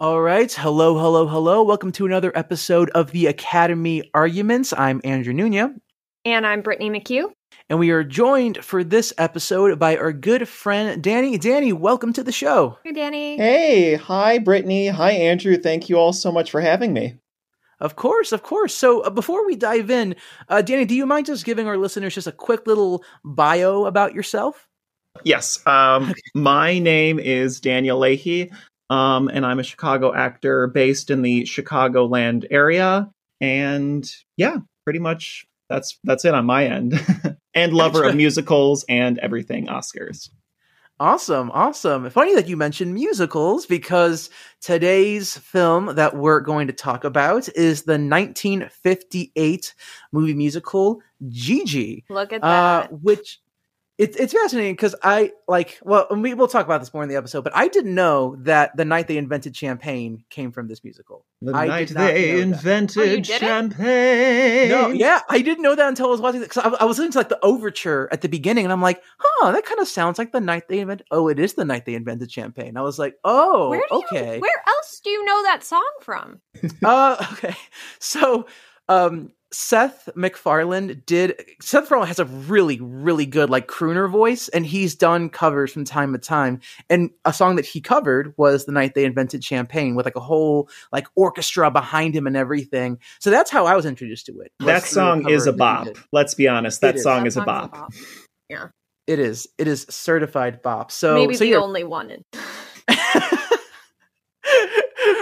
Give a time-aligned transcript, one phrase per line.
[0.00, 0.52] All right.
[0.52, 1.64] Hello, hello, hello.
[1.64, 4.72] Welcome to another episode of the Academy Arguments.
[4.72, 5.70] I'm Andrew Nunez.
[6.24, 7.32] And I'm Brittney McHugh.
[7.68, 11.36] And we are joined for this episode by our good friend Danny.
[11.36, 12.78] Danny, welcome to the show.
[12.84, 13.38] Hey, Danny.
[13.38, 14.88] Hey, hi, Brittney.
[14.88, 15.56] Hi, Andrew.
[15.56, 17.16] Thank you all so much for having me.
[17.80, 18.76] Of course, of course.
[18.76, 20.14] So uh, before we dive in,
[20.48, 24.14] uh, Danny, do you mind just giving our listeners just a quick little bio about
[24.14, 24.68] yourself?
[25.24, 25.58] Yes.
[25.66, 26.14] Um.
[26.36, 28.52] My name is Daniel Leahy.
[28.90, 33.10] Um, and I'm a Chicago actor based in the Chicagoland area.
[33.40, 37.00] And yeah, pretty much that's that's it on my end.
[37.54, 40.30] and lover of musicals and everything Oscars.
[41.00, 42.10] Awesome, awesome.
[42.10, 47.82] Funny that you mentioned musicals because today's film that we're going to talk about is
[47.82, 49.74] the 1958
[50.10, 52.04] movie musical Gigi.
[52.10, 52.46] Look at that.
[52.46, 53.38] Uh, which
[53.98, 57.16] it's it's fascinating because I like well we will talk about this more in the
[57.16, 61.26] episode, but I didn't know that the night they invented champagne came from this musical.
[61.42, 64.68] The I night they invented oh, champagne.
[64.68, 67.12] No, yeah, I didn't know that until I was watching because I, I, was listening
[67.12, 70.16] to like the overture at the beginning, and I'm like, huh, that kind of sounds
[70.16, 71.06] like the night they invented.
[71.10, 72.76] Oh, it is the night they invented champagne.
[72.76, 74.36] I was like, oh, where okay.
[74.36, 76.40] You, where else do you know that song from?
[76.84, 77.56] uh, okay,
[77.98, 78.46] so
[78.88, 84.66] um Seth MacFarlane did Seth MacFarlane has a really really good like crooner voice and
[84.66, 86.60] he's done covers from time to time.
[86.90, 90.20] And a song that he covered was the night they invented champagne with like a
[90.20, 92.98] whole like orchestra behind him and everything.
[93.20, 94.52] So that's how I was introduced to it.
[94.60, 95.88] That song is a bop.
[96.12, 97.72] Let's be honest that song is, is a, bop.
[97.72, 97.92] a bop.
[98.48, 98.68] yeah.
[99.06, 99.48] It is.
[99.56, 100.92] It is certified bop.
[100.92, 102.24] So maybe so the only one in-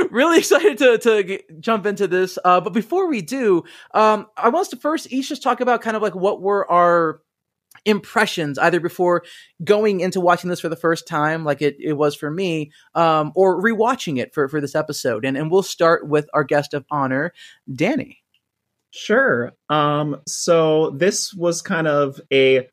[0.11, 2.39] really excited to to jump into this.
[2.45, 5.83] Uh, but before we do, um, I want us to first each just talk about
[5.83, 7.21] kind of like what were our
[7.85, 9.23] impressions either before
[9.63, 13.33] going into watching this for the first time like it, it was for me um,
[13.35, 15.25] or rewatching it for, for this episode.
[15.25, 17.33] And, and we'll start with our guest of honor
[17.73, 18.19] danny.
[18.91, 19.53] Sure.
[19.69, 22.69] Um, so this was kind of a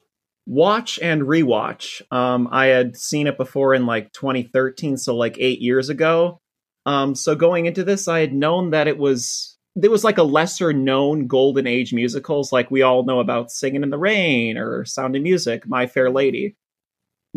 [0.46, 2.02] watch and rewatch.
[2.12, 6.42] Um, i had seen it before in like 2013 so like eight years ago
[6.86, 10.24] um, so going into this, I had known that it was there was like a
[10.24, 14.86] lesser known golden age musicals, like we all know about Singing in the Rain or
[14.86, 16.56] Sound of Music, My Fair Lady.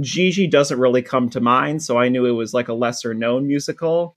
[0.01, 3.47] Gigi doesn't really come to mind, so I knew it was like a lesser known
[3.47, 4.17] musical.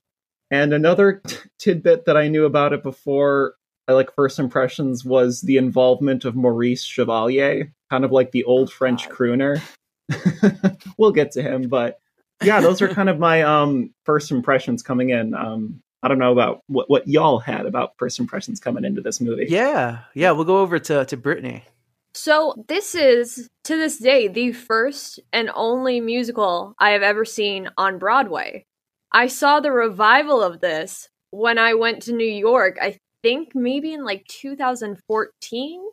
[0.52, 3.56] And another t- tidbit that I knew about it before
[3.88, 8.72] I like first impressions was the involvement of Maurice Chevalier, kind of like the old
[8.72, 9.62] French crooner.
[10.98, 12.00] we'll get to him, but
[12.44, 15.34] yeah, those are kind of my um, first impressions coming in.
[15.34, 19.20] Um, I don't know about what, what y'all had about first impressions coming into this
[19.20, 19.48] movie.
[19.50, 21.64] Yeah, yeah, we'll go over to to Brittney.
[22.14, 27.70] So this is to this day the first and only musical I have ever seen
[27.78, 28.66] on Broadway.
[29.12, 32.78] I saw the revival of this when I went to New York.
[32.82, 35.84] I think maybe in like 2014.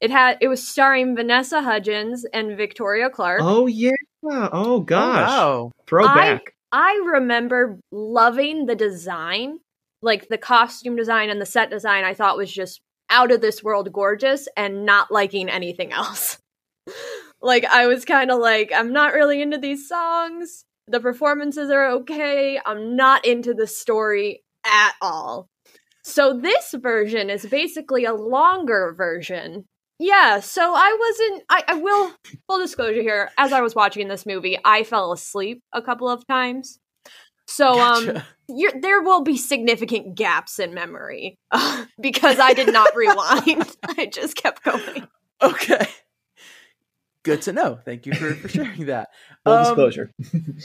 [0.00, 3.40] It had it was starring Vanessa Hudgens and Victoria Clark.
[3.42, 3.92] Oh yeah.
[4.24, 5.28] Oh, oh gosh.
[5.30, 5.72] Oh, wow.
[5.86, 6.54] Throwback.
[6.72, 9.58] I, I remember loving the design,
[10.00, 12.04] like the costume design and the set design.
[12.04, 12.80] I thought was just
[13.10, 16.38] out of this world gorgeous, and not liking anything else.
[17.42, 20.64] like I was kind of like, I'm not really into these songs.
[20.88, 22.58] The performances are okay.
[22.64, 25.48] I'm not into the story at all.
[26.04, 29.66] So this version is basically a longer version
[30.02, 31.44] yeah, so I wasn't.
[31.48, 32.12] I, I will
[32.48, 33.30] full disclosure here.
[33.38, 36.80] As I was watching this movie, I fell asleep a couple of times.
[37.46, 38.16] So gotcha.
[38.16, 38.22] um,
[38.80, 43.76] there will be significant gaps in memory uh, because I did not rewind.
[43.96, 45.06] I just kept going.
[45.40, 45.86] Okay.
[47.24, 47.78] Good to know.
[47.84, 49.10] Thank you for, for sharing that.
[49.44, 50.10] Full um, disclosure.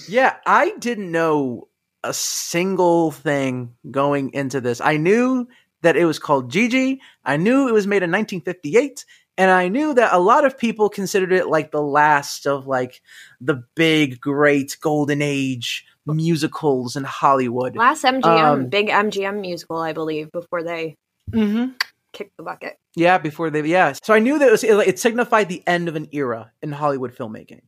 [0.10, 1.68] yeah, I didn't know
[2.04, 4.82] a single thing going into this.
[4.82, 5.48] I knew
[5.84, 7.00] that it was called Gigi.
[7.24, 9.06] I knew it was made in 1958
[9.38, 13.02] and I knew that a lot of people considered it like the last of like
[13.40, 17.76] the big, great golden age musicals in Hollywood.
[17.76, 20.96] Last MGM, um, big MGM musical, I believe, before they
[21.32, 21.74] mm-hmm.
[22.14, 22.80] kicked the bucket.
[22.96, 23.94] Yeah, before they, yeah.
[24.02, 26.72] So I knew that it, was, it, it signified the end of an era in
[26.72, 27.62] Hollywood filmmaking.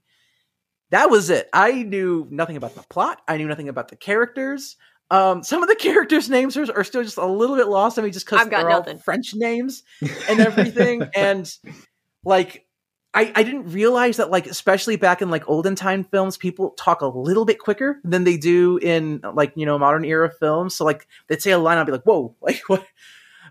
[0.91, 1.49] That was it.
[1.53, 3.21] I knew nothing about the plot.
[3.27, 4.75] I knew nothing about the characters.
[5.11, 8.01] Um, some of the characters' names are, are still just a little bit lost I
[8.01, 8.97] mean, just because they're nothing.
[8.97, 9.83] all French names
[10.29, 11.03] and everything.
[11.15, 11.51] and
[12.23, 12.65] like,
[13.13, 17.01] I I didn't realize that like, especially back in like olden time films, people talk
[17.01, 20.75] a little bit quicker than they do in like you know modern era films.
[20.75, 22.85] So like, they'd say a line, I'd be like, "Whoa, like what?"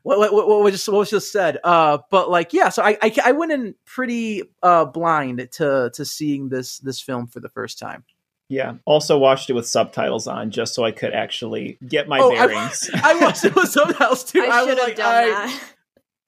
[0.05, 1.59] What, what, what, was just what was just said?
[1.65, 2.69] Uh, but like, yeah.
[2.69, 7.27] So I, I, I went in pretty uh, blind to to seeing this this film
[7.27, 8.05] for the first time.
[8.49, 8.75] Yeah.
[8.87, 12.89] Also watched it with subtitles on just so I could actually get my Oh, bearings.
[12.95, 14.41] I watched it with subtitles too.
[14.51, 15.63] I was should have like, done I, that.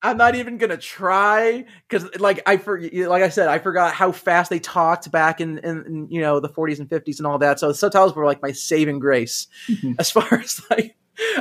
[0.03, 4.13] I'm not even gonna try because, like, I for like I said, I forgot how
[4.13, 7.39] fast they talked back in, in, in you know the 40s and 50s and all
[7.39, 7.61] that.
[7.61, 9.97] So the subtitles were like my saving grace Mhm.
[9.99, 10.97] as far as like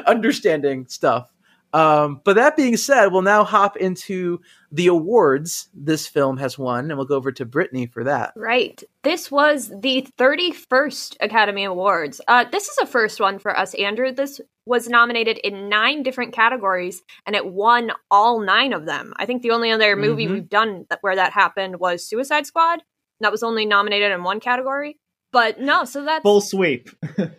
[0.06, 1.30] understanding stuff.
[1.72, 6.90] Um, but that being said, we'll now hop into the awards this film has won,
[6.90, 8.34] and we'll go over to Brittney for that.
[8.36, 8.84] Right.
[9.04, 12.22] This was the 31st Academy Awards.
[12.28, 14.12] Uh, this is a first one for us, Andrew.
[14.12, 19.14] This was nominated in nine different categories, and it won all nine of them.
[19.18, 20.32] I think the only other movie Mhm.
[20.32, 22.82] we've done that, where that happened was Suicide Squad.
[23.20, 24.98] That was only nominated in one category.
[25.32, 26.90] But no, so that's Full sweep.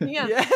[0.00, 0.48] yeah.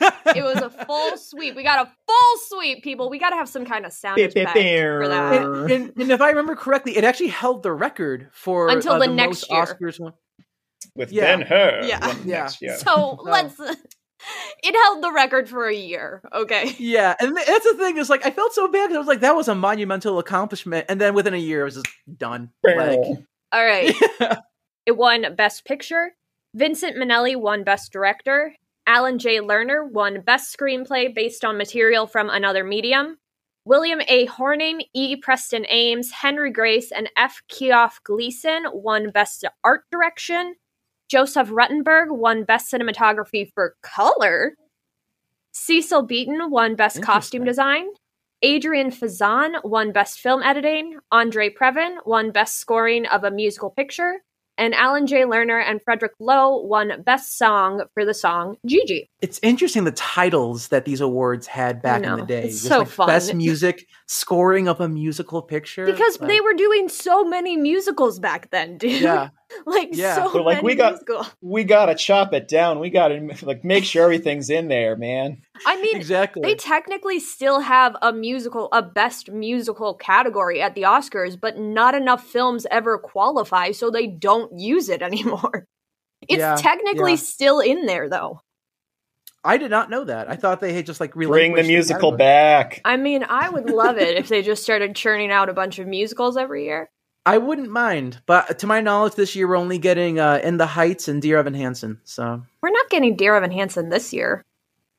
[0.26, 1.54] It was a full sweep.
[1.56, 3.10] We got a full sweep, people.
[3.10, 5.42] We got to have some kind of sound Beep, beep, for that.
[5.42, 8.98] and, and, and if I remember correctly, it actually held the record for Until uh,
[9.00, 9.62] the the next most year.
[9.64, 10.12] Oscars one.
[10.96, 11.36] With Yeah.
[11.36, 11.80] Ben Hur.
[11.84, 12.06] Yeah.
[12.06, 12.76] won Yeah.
[12.76, 13.58] So let's.
[14.62, 16.22] It held the record for a year.
[16.32, 16.74] Okay.
[16.78, 19.20] Yeah, and that's the thing is like I felt so bad because I was like
[19.20, 22.50] that was a monumental accomplishment, and then within a year it was just done.
[22.62, 22.98] Like,
[23.52, 23.94] All right.
[24.86, 26.12] It won Best Picture.
[26.54, 28.54] Vincent Minnelli won Best Director.
[28.86, 29.38] Alan J.
[29.40, 33.18] Lerner won Best Screenplay based on material from another medium.
[33.64, 34.26] William A.
[34.26, 35.16] Horning, E.
[35.16, 37.42] Preston Ames, Henry Grace, and F.
[37.48, 40.56] Keough Gleason won Best Art Direction.
[41.08, 44.56] Joseph Ruttenberg won Best Cinematography for Color.
[45.52, 47.86] Cecil Beaton won Best Costume Design.
[48.44, 50.98] Adrienne Fazan won Best Film Editing.
[51.10, 54.22] Andre Previn won Best Scoring of a Musical Picture.
[54.56, 55.22] And Alan J.
[55.22, 59.10] Lerner and Frederick Loewe won Best Song for the song Gigi.
[59.20, 62.44] it's interesting the titles that these awards had back in the day.
[62.44, 63.06] it's Just, so like, fun.
[63.08, 65.86] Best music, scoring of a musical picture.
[65.86, 69.02] Because like, they were doing so many musicals back then, dude.
[69.02, 69.30] yeah,
[69.66, 70.14] like Yeah.
[70.16, 71.34] so like, many we got- musicals.
[71.40, 72.78] We gotta chop it down.
[72.80, 75.42] We gotta like make sure everything's in there, man.
[75.66, 76.42] I mean, exactly.
[76.42, 81.94] They technically still have a musical, a best musical category at the Oscars, but not
[81.94, 85.66] enough films ever qualify, so they don't use it anymore.
[86.28, 87.16] It's Yeah, technically yeah.
[87.18, 88.40] still in there, though.
[89.46, 90.30] I did not know that.
[90.30, 92.16] I thought they had just like really Bring the musical category.
[92.16, 92.80] back.
[92.82, 95.86] I mean, I would love it if they just started churning out a bunch of
[95.86, 96.90] musicals every year.
[97.26, 100.66] I wouldn't mind, but to my knowledge, this year we're only getting uh, In the
[100.66, 101.98] Heights and Dear Evan Hansen.
[102.04, 104.44] So We're not getting Dear Evan Hansen this year.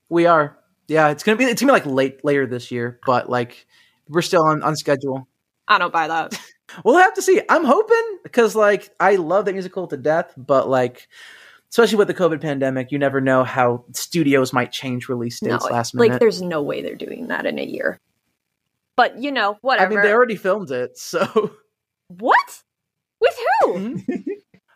[0.10, 0.58] we are.
[0.88, 3.66] Yeah, it's gonna be it's gonna be like late later this year, but like
[4.08, 5.28] we're still on on schedule.
[5.68, 6.40] I don't buy that.
[6.84, 7.40] We'll have to see.
[7.48, 11.08] I'm hoping because like I love that musical to death, but like
[11.70, 15.70] especially with the COVID pandemic, you never know how studios might change release No, dates
[15.70, 16.12] last minute.
[16.14, 18.00] like there's no way they're doing that in a year.
[18.96, 19.86] But you know, whatever.
[19.94, 21.52] I mean, they already filmed it, so
[22.08, 22.64] what?
[23.20, 24.02] With who?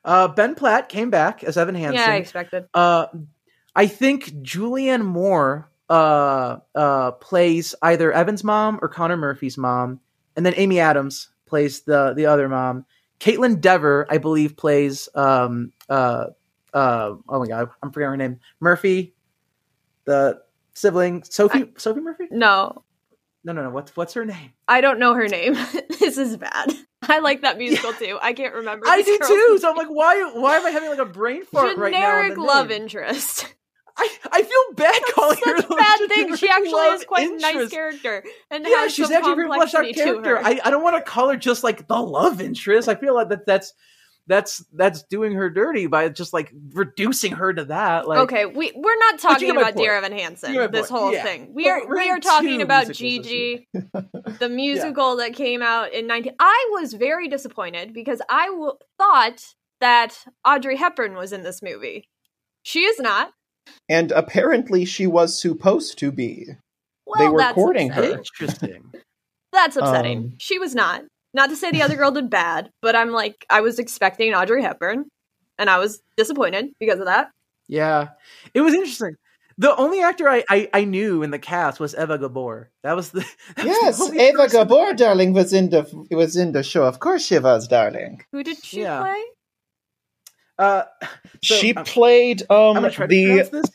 [0.06, 1.96] Uh, Ben Platt came back as Evan Hansen.
[1.96, 2.66] Yeah, I expected.
[2.74, 3.08] Uh,
[3.76, 10.00] I think Julianne Moore uh, uh, plays either Evan's mom or Connor Murphy's mom,
[10.38, 12.86] and then Amy Adams plays the the other mom.
[13.20, 16.28] Kaitlyn Dever, I believe, plays um, uh,
[16.74, 18.40] uh, oh my god, I'm forgetting her name.
[18.62, 19.14] Murphy,
[20.06, 20.42] the
[20.74, 22.28] sibling Sophie Sophie Murphy.
[22.32, 22.84] No,
[23.44, 23.70] No, no, no.
[23.70, 24.54] What's what's her name?
[24.68, 25.54] I don't know her name.
[26.00, 26.74] this is bad.
[27.08, 28.20] I like that musical too.
[28.22, 28.88] I can't remember.
[28.88, 29.58] I do too.
[29.60, 32.00] So I'm like, why why am I having like a brain fart right now?
[32.00, 32.82] Generic love name?
[32.84, 33.54] interest.
[33.98, 36.36] I, I feel bad calling her a bad thing.
[36.38, 39.94] She actually is quite a nice character, and Yeah, she's actually a very fleshed out
[39.94, 40.38] character.
[40.38, 42.88] I, I don't want to call her just like the love interest.
[42.88, 43.74] I feel like that that's
[44.30, 48.08] that's that's doing her dirty by just like reducing her to that.
[48.08, 50.06] Like okay, we we're not talking about Dear point.
[50.06, 50.54] Evan Hansen.
[50.54, 51.02] You get my This point.
[51.02, 51.24] whole Yeah.
[51.24, 51.54] thing.
[51.54, 53.68] We But are we're we in are talking about Gigi,
[54.40, 56.34] the musical that came out in 19.
[56.40, 59.44] I was very disappointed because I w- thought
[59.82, 62.08] that Audrey Hepburn was in this movie.
[62.64, 63.32] She is not.
[63.90, 66.46] And apparently she was supposed to be.
[67.06, 68.04] Well, They were that's courting her.
[68.04, 68.92] interesting.
[69.52, 70.18] That's upsetting.
[70.20, 71.02] Um, she was not.
[71.34, 74.64] Not to say the other girl did bad, but I'm like, I was expecting Audrey
[74.64, 75.06] Hepburn,
[75.58, 77.30] and I was disappointed because of that.
[77.68, 78.10] yeah,
[78.54, 79.16] it was interesting.
[79.58, 82.72] The only actor I, I, I knew in the cast was Eva Gabor.
[82.84, 83.20] That was the
[83.58, 86.86] that was the Yes, Eva Gabor, darling, was in the was in the show.
[86.86, 88.22] Of course she was, darling.
[88.32, 89.02] Who did she Yeah.
[89.02, 89.22] play?
[90.58, 90.84] Uh,
[91.44, 93.66] So, she um, played I'm um gonna try the pronounce this.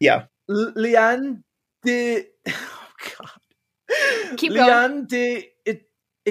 [0.00, 0.24] yeah.
[0.50, 1.42] L- Liane
[1.84, 2.26] de.
[2.48, 4.36] Oh God.
[4.36, 5.80] Keep Liane de I-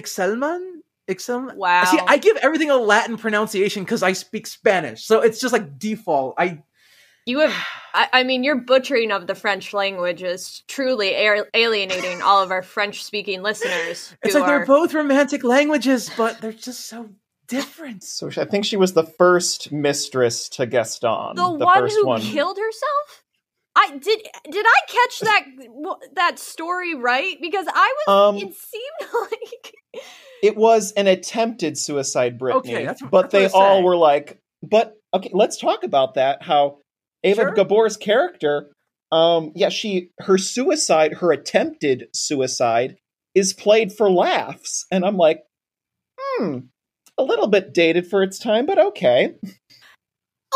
[0.01, 0.80] Ixelman.
[1.08, 1.56] Ixelman.
[1.56, 1.86] Wow.
[1.86, 5.80] See, I give everything a Latin pronunciation because I speak Spanish, so it's just like
[5.80, 6.36] default.
[6.38, 6.63] I
[7.25, 7.54] You have,
[7.94, 12.51] I, I mean, your butchering of the French language is truly a- alienating all of
[12.51, 14.16] our French speaking listeners.
[14.22, 17.10] it's like are, they're both romantic languages, but they're just so
[17.48, 21.36] different So I think she was the first mistress to Gaston.
[21.36, 22.22] The, one first who one.
[22.22, 23.24] killed herself?
[23.79, 24.19] I did
[24.50, 25.46] did I catch that
[26.15, 27.38] that story right?
[27.39, 30.01] Because I was Um, it seemed like
[30.43, 32.55] It was an attempted suicide, Brittney.
[32.55, 33.84] Okay, that's what- but that's what I they all saying.
[33.86, 36.41] were like, but okay, let's talk about that.
[36.43, 36.79] How
[37.24, 37.53] Eva Sure.
[37.55, 38.72] Gabor's character,
[39.12, 42.98] um, yeah, she her suicide, her attempted suicide,
[43.36, 45.43] is played for laughs, and I'm like,
[46.19, 46.60] hmm,
[47.17, 49.36] a little bit dated for its time, but okay.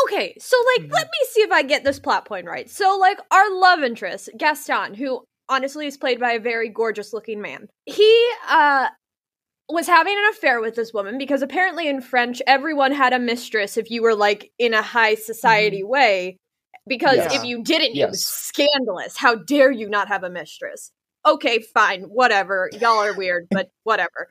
[0.04, 0.92] Okay, so like Mhm.
[0.92, 2.68] let me see if I get this plot point right.
[2.70, 7.40] So like our love interest, Gaston, who honestly is played by a very gorgeous looking
[7.40, 7.68] man.
[7.86, 8.88] He uh
[9.68, 13.76] was having an affair with this woman because apparently in French everyone had a mistress
[13.76, 16.36] if you were like in a high society way
[16.86, 17.34] because Yes.
[17.34, 19.16] if you didn't it was scandalous.
[19.16, 20.90] How dare you not have a mistress?
[21.24, 22.68] Okay, fine, whatever.
[22.80, 24.30] Y'all are weird, but whatever.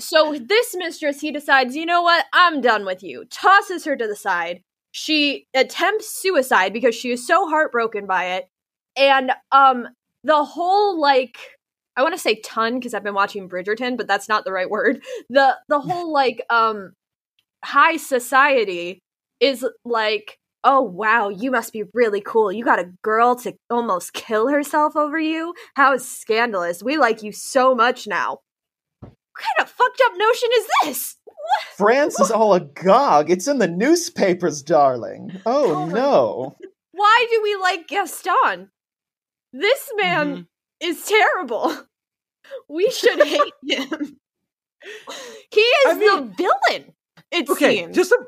[0.00, 2.24] So this mistress, he decides, you know what?
[2.32, 3.24] I'm done with you.
[3.30, 4.62] Tosses her to the side.
[4.92, 8.48] She attempts suicide because she is so heartbroken by it.
[8.96, 9.88] And um
[10.24, 11.36] the whole like
[11.96, 14.70] I want to say ton because I've been watching Bridgerton, but that's not the right
[14.70, 15.02] word.
[15.30, 16.92] The the whole like um
[17.64, 19.02] high society
[19.40, 22.52] is like, "Oh wow, you must be really cool.
[22.52, 25.54] You got a girl to almost kill herself over you?
[25.74, 26.82] How scandalous.
[26.82, 28.38] We like you so much now."
[29.00, 29.12] What
[29.44, 31.16] kind of fucked up notion is this?
[31.76, 33.30] France is all agog.
[33.30, 35.40] It's in the newspapers, darling.
[35.46, 36.56] Oh, Oh no.
[36.92, 38.70] Why do we like Gaston?
[39.52, 40.46] This man Mhm.
[40.80, 41.76] is terrible.
[42.68, 44.18] We should hate him.
[45.52, 46.92] He is I the villain.
[47.30, 47.94] It Okay, seems.
[47.96, 48.18] just to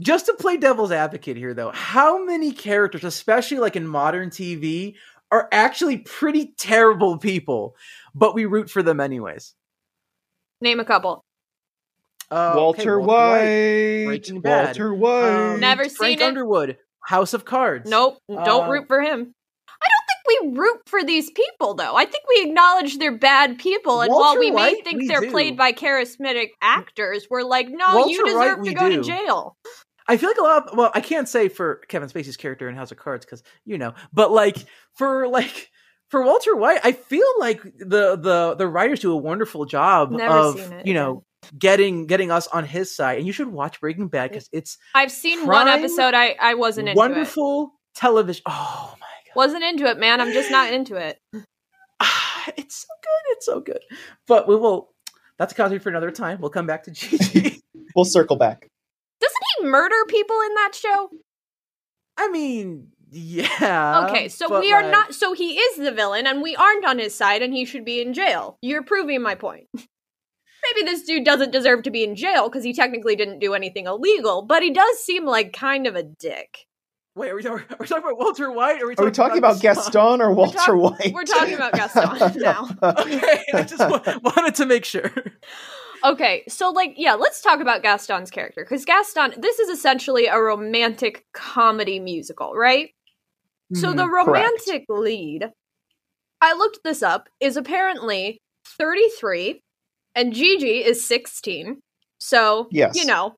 [0.00, 4.94] just to play devil's advocate here, though, how many characters, especially like in modern TV,
[5.30, 7.74] are actually pretty terrible people,
[8.14, 9.54] but we root for them anyways?
[10.60, 11.24] Name a couple.
[12.30, 14.04] Uh, okay, Walter White.
[14.06, 14.66] Breaking Bad.
[14.66, 15.52] Walter White.
[15.54, 16.28] Um, Never Frank seen it.
[16.28, 17.90] Underwood, House of Cards.
[17.90, 18.18] Nope.
[18.28, 19.34] Don't Uh, root for him.
[19.82, 21.96] I don't think we root for these people, though.
[21.96, 25.22] I think we acknowledge they're bad people, and while Walter we may think we they're
[25.22, 25.30] do.
[25.30, 29.02] played by charismatic actors, we're like, no, you Walter White, deserve to we go to
[29.02, 29.56] jail.
[30.06, 30.68] I feel like a lot.
[30.68, 33.78] Of, well, I can't say for Kevin Spacey's character in House of Cards because you
[33.78, 34.56] know, but like
[34.94, 35.70] for like
[36.08, 40.34] for Walter White, I feel like the the the writers do a wonderful job Never
[40.34, 41.24] of you know
[41.58, 45.10] getting getting us on his side, and you should watch Breaking Bad because it's I've
[45.12, 46.14] seen one episode.
[46.14, 47.02] I I wasn't into it.
[47.02, 48.42] wonderful television.
[48.46, 50.20] Oh my god, Wasn't into it, man.
[50.20, 51.18] I'm just not into it.
[52.00, 53.80] Ah, it's so good, it's so good.
[54.26, 54.90] But we will.
[55.38, 56.40] That's a cause for another time.
[56.40, 57.60] We'll come back to Gigi.
[57.96, 58.68] We'll circle back.
[59.20, 61.10] Doesn't he murder people in that show?
[62.16, 64.06] I mean, yeah.
[64.08, 65.14] Okay, so we are like- not.
[65.14, 68.00] So he is the villain, and we aren't on his side, and he should be
[68.00, 68.58] in jail.
[68.62, 69.66] You're proving my point.
[70.74, 73.86] Maybe this dude doesn't deserve to be in jail because he technically didn't do anything
[73.86, 76.66] illegal, but he does seem like kind of a dick.
[77.16, 78.80] Wait, are we, talking, are we talking about Walter White?
[78.80, 81.12] Or are we Are we talking about Gaston or Walter talk- White?
[81.12, 82.68] we're talking about Gaston now.
[82.82, 85.10] Okay, I just wa- wanted to make sure.
[86.04, 90.38] Okay, so like, yeah, let's talk about Gaston's character because Gaston, this is essentially a
[90.40, 92.90] romantic comedy musical, right?
[93.74, 94.10] So the Mhm.
[94.10, 94.26] correct.
[94.26, 95.50] romantic lead,
[96.40, 98.38] I looked this up, is apparently
[98.78, 99.62] 33,
[100.14, 101.80] and Gigi is 16.
[102.20, 102.96] So, Yes.
[102.96, 103.34] you know,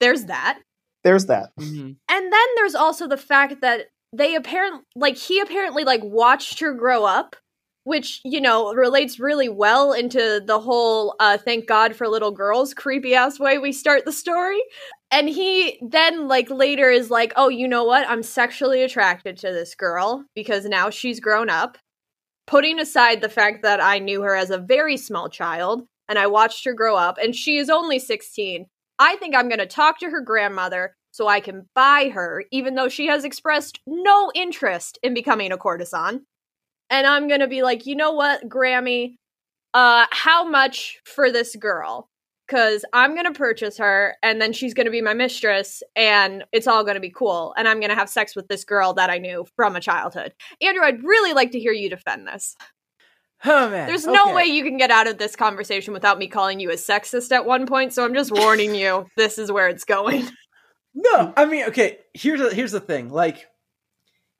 [0.00, 0.60] there's that.
[1.04, 1.50] There's that.
[1.58, 1.96] Mhm.
[2.08, 6.74] And then there's also the fact that they apparently, like, he apparently, like, watched her
[6.74, 7.36] grow up,
[7.84, 12.74] which, you know, relates really well into the whole uh, thank God for little girls
[12.74, 14.60] creepy ass way we start the story.
[15.10, 18.08] And he then, like, later is like, oh, you know what?
[18.08, 21.78] I'm sexually attracted to this girl because now she's grown up.
[22.46, 26.26] Putting aside the fact that I knew her as a very small child and I
[26.26, 28.66] watched her grow up, and she is only 16,
[28.98, 32.74] I think I'm going to talk to her grandmother so I can buy her, even
[32.74, 36.26] though she has expressed no interest in becoming a courtesan.
[36.90, 39.16] And I'm going to be like, you know what, Grammy?
[39.72, 42.08] Uh, how much for this girl?
[42.46, 46.42] Because I'm going to purchase her, and then she's going to be my mistress, and
[46.50, 47.54] it's all going to be cool.
[47.56, 50.34] And I'm going to have sex with this girl that I knew from a childhood.
[50.60, 52.56] Andrew, I'd really like to hear you defend this.
[53.44, 54.34] Oh man, There's no okay.
[54.34, 57.46] way you can get out of this conversation without me calling you a sexist at
[57.46, 59.06] one point, so I'm just warning you.
[59.16, 60.28] This is where it's going.
[60.94, 61.98] No, I mean, okay.
[62.14, 63.08] Here's a, here's the thing.
[63.10, 63.46] Like,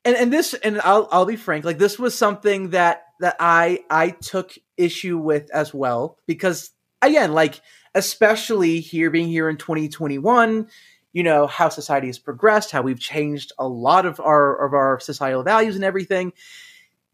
[0.04, 1.64] and and this, and I'll I'll be frank.
[1.64, 6.70] Like, this was something that that I I took issue with as well because
[7.02, 7.60] again, like,
[7.94, 10.68] especially here being here in 2021,
[11.12, 15.00] you know how society has progressed, how we've changed a lot of our of our
[15.00, 16.32] societal values and everything.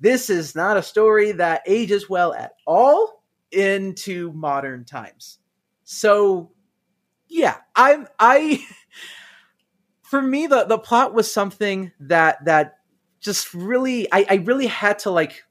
[0.00, 5.38] This is not a story that ages well at all into modern times.
[5.84, 6.50] So
[7.28, 8.64] yeah, I'm I
[10.02, 12.78] for me the the plot was something that that
[13.20, 15.44] just really I, I really had to like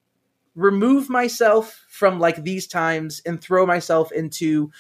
[0.55, 4.71] remove myself from like these times and throw myself into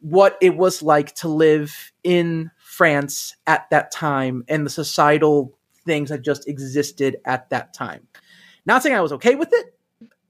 [0.00, 6.08] what it was like to live in France at that time and the societal things
[6.10, 8.08] that just existed at that time.
[8.70, 9.74] Not saying I was okay with it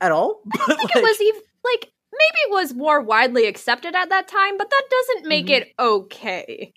[0.01, 3.47] at all, but I think like, it was even like maybe it was more widely
[3.47, 5.51] accepted at that time, but that doesn't make Mhm.
[5.51, 6.73] it okay.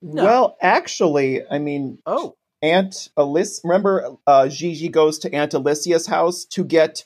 [0.00, 0.24] No.
[0.24, 3.60] Well, actually, I mean, oh Aunt Alicia.
[3.64, 7.04] Remember, uh, Gigi goes to Aunt Alicia's house to get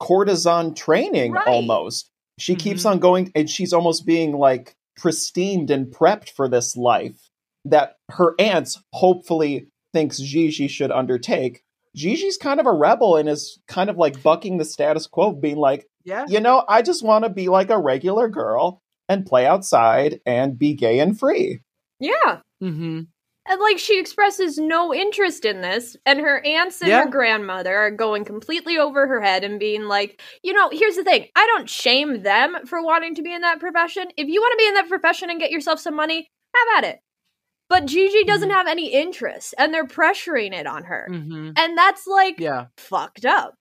[0.00, 1.32] courtesan training.
[1.32, 1.46] Right.
[1.46, 2.90] Almost, she keeps Mhm.
[2.90, 7.30] on going, and she's almost being like pristined and prepped for this life
[7.64, 11.63] that her aunt hopefully thinks Gigi should undertake.
[11.94, 15.56] Gigi's kind of a rebel and is kind of like bucking the status quo, being
[15.56, 16.24] like, yeah.
[16.28, 20.58] you know, I just want to be like a regular girl and play outside and
[20.58, 21.60] be gay and free.
[22.00, 22.40] Yeah.
[22.62, 23.02] Mm-hmm.
[23.46, 27.04] And like she expresses no interest in this, and her aunts and Yeah.
[27.04, 31.04] her grandmother are going completely over her head and being like, you know, here's the
[31.04, 31.26] thing.
[31.36, 34.06] I don't shame them for wanting to be in that profession.
[34.16, 36.90] If you want to be in that profession and get yourself some money, have at
[36.90, 37.00] it.
[37.68, 38.54] But Gigi doesn't Mhm.
[38.54, 41.08] have any interest, and they're pressuring it on her.
[41.10, 41.52] Mm-hmm.
[41.56, 42.66] And that's like Yeah.
[42.76, 43.54] fucked up.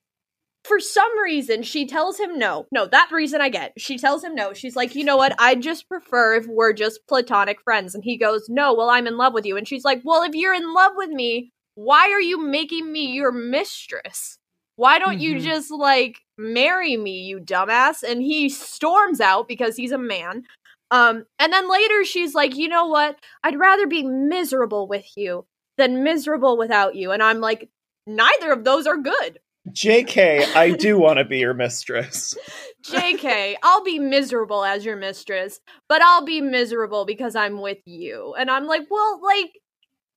[0.65, 2.67] For some reason, she tells him no.
[2.71, 3.73] No, that reason I get.
[3.77, 4.53] She tells him no.
[4.53, 5.35] She's like, you know what?
[5.37, 7.93] I'd just prefer if we're just platonic friends.
[7.95, 9.57] And he goes, no, well, I'm in love with you.
[9.57, 13.07] And she's like, well, if you're in love with me, why are you making me
[13.07, 14.37] your mistress?
[14.77, 15.41] Why don't you Mhm.
[15.41, 18.01] just like marry me, you dumbass?
[18.01, 20.43] And he storms out because he's a man.
[20.91, 23.17] Um, and then later she's like, you know what?
[23.43, 25.45] I'd rather be miserable with you
[25.77, 27.11] than miserable without you.
[27.11, 27.69] And I'm like,
[28.05, 29.39] neither of those are good.
[29.71, 32.35] JK, I do want to be your mistress.
[32.85, 38.35] JK, I'll be miserable as your mistress, but I'll be miserable because I'm with you.
[38.37, 39.51] And I'm like, well, like,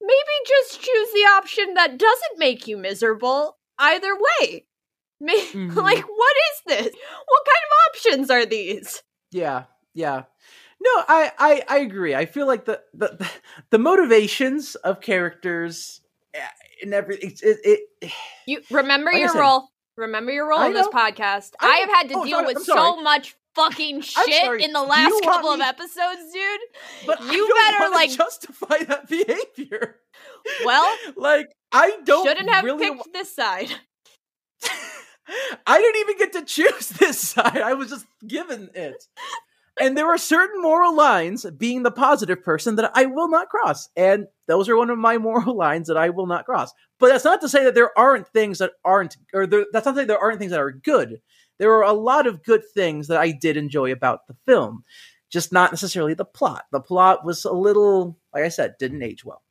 [0.01, 4.67] maybe just choose the option that doesn't make you miserable either way.
[5.21, 5.75] Ma- Mhm.
[5.77, 6.95] Like, what is this?
[7.27, 9.03] What kind of options are these?
[9.31, 9.65] Yeah,
[9.95, 10.25] yeah.
[10.87, 12.15] No, I, I, I agree.
[12.15, 13.29] I feel like the, the
[13.71, 16.01] the motivations of characters
[16.35, 16.39] eh,
[16.83, 18.13] and every it, it, it
[18.47, 19.69] You remember Like your said- role.
[19.97, 21.53] Remember your role in this podcast.
[21.59, 24.83] I I, have had to Oh, deal sorry, with so much fucking shit in the
[24.83, 26.61] last couple of episodes, dude.
[27.07, 29.09] but You better, like- justify that
[29.57, 29.97] behavior.
[30.67, 32.91] Well, like I don't shouldn't have really.
[32.91, 33.71] picked this side.
[35.67, 37.57] I didn't even get to choose this side.
[37.59, 39.03] I was just given it.
[39.79, 43.89] And there are certain moral lines, being the positive person, that I will not cross.
[43.95, 46.73] And those are one of my moral lines that I will not cross.
[46.99, 49.93] But that's not to say that there aren't things that aren't, or there, that's not
[49.93, 51.21] to say there aren't things that are good.
[51.59, 54.85] There are a lot of good things that I did enjoy about the film,
[55.31, 56.65] just not necessarily the plot.
[56.73, 59.43] The plot was a little, like I said, didn't age well.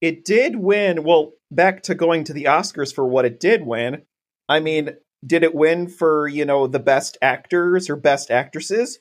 [0.00, 1.04] It did win.
[1.04, 4.02] Well, back to going to the Oscars for what it did win.
[4.48, 8.98] I mean, did it win for, you know, the best actors or best actresses?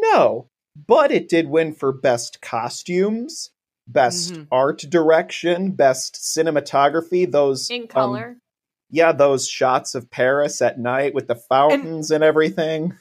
[0.00, 0.48] No.
[0.86, 3.50] But it did win for best costumes,
[3.86, 4.46] best Mhm.
[4.52, 8.36] art direction, best cinematography, those In um, color.
[8.90, 12.96] yeah, those shots of Paris at night with the fountains and, everything.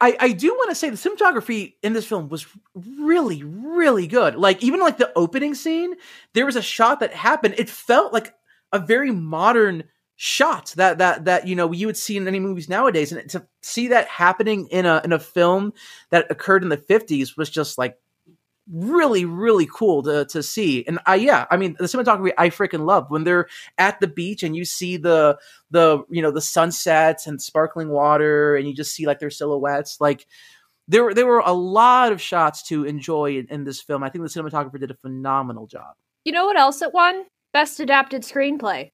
[0.00, 4.36] I, I do want to say the cinematography in this film was really, really good.
[4.36, 5.94] Like even like the opening scene,
[6.34, 7.56] there was a shot that happened.
[7.58, 8.32] It felt like
[8.72, 9.84] a very modern
[10.20, 13.46] shot that that that you know you would see in any movies nowadays, and to
[13.62, 15.72] see that happening in a in a film
[16.10, 17.96] that occurred in the fifties was just like
[18.70, 20.84] really really cool to to see.
[20.86, 23.06] And i yeah i mean the cinematography i freaking love.
[23.10, 23.46] When they're
[23.78, 25.38] at the beach and you see the
[25.70, 30.00] the you know the sunsets and sparkling water and you just see like their silhouettes
[30.00, 30.26] like
[30.88, 34.02] there were there were a lot of shots to enjoy in, in this film.
[34.02, 35.94] I think the cinematographer did a phenomenal job.
[36.24, 37.24] You know what else it won?
[37.52, 38.90] Best adapted screenplay.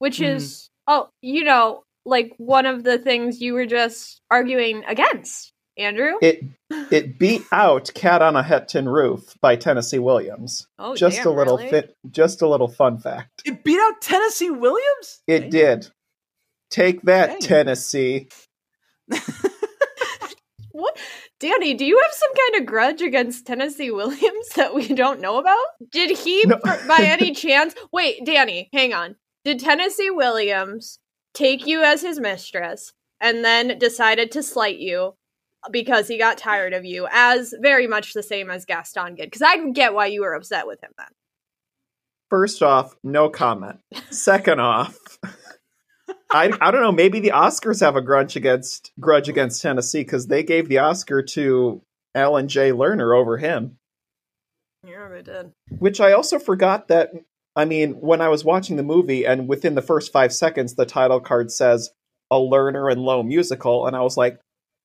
[0.00, 0.34] Which Mhm.
[0.34, 6.14] is oh, you know, like one of the things you were just arguing against, Andrew.
[6.20, 6.42] It
[6.90, 10.66] it beat out Cat on a Hot Tin Roof by Tennessee Williams.
[10.78, 11.70] oh, just damn, a little really?
[11.70, 13.42] fit just a little fun fact.
[13.44, 15.50] it beat out tennessee williams It Dang.
[15.50, 15.88] did.
[16.70, 17.40] Take that, Dang.
[17.40, 18.28] Tennessee.
[20.72, 20.96] What?
[21.40, 25.38] Danny, do you have some kind of grudge against Tennessee Williams that we don't know
[25.38, 25.64] about?
[25.90, 26.58] Did he, No.
[26.64, 27.74] by any chance?
[27.92, 29.16] Wait, Danny, hang on.
[29.44, 30.98] Did Tennessee Williams
[31.32, 35.14] take you as his mistress and then decided to slight you
[35.70, 39.26] because he got tired of you, as very much the same as Gaston did?
[39.26, 41.06] Because I can get why you were upset with him then.
[42.28, 43.80] First off, no comment.
[44.10, 44.96] Second off,
[46.30, 46.92] I I don't know.
[46.92, 51.22] Maybe the Oscars have a grudge against grudge against Tennessee because they gave the Oscar
[51.22, 51.82] to
[52.14, 52.70] Alan J.
[52.70, 53.78] Lerner over him.
[54.86, 55.52] Yeah, they did.
[55.78, 57.10] Which I also forgot that.
[57.56, 60.86] I mean, when I was watching the movie, and within the first five seconds, the
[60.86, 61.90] title card says
[62.30, 64.38] a Lerner and Loewe musical, and I was like,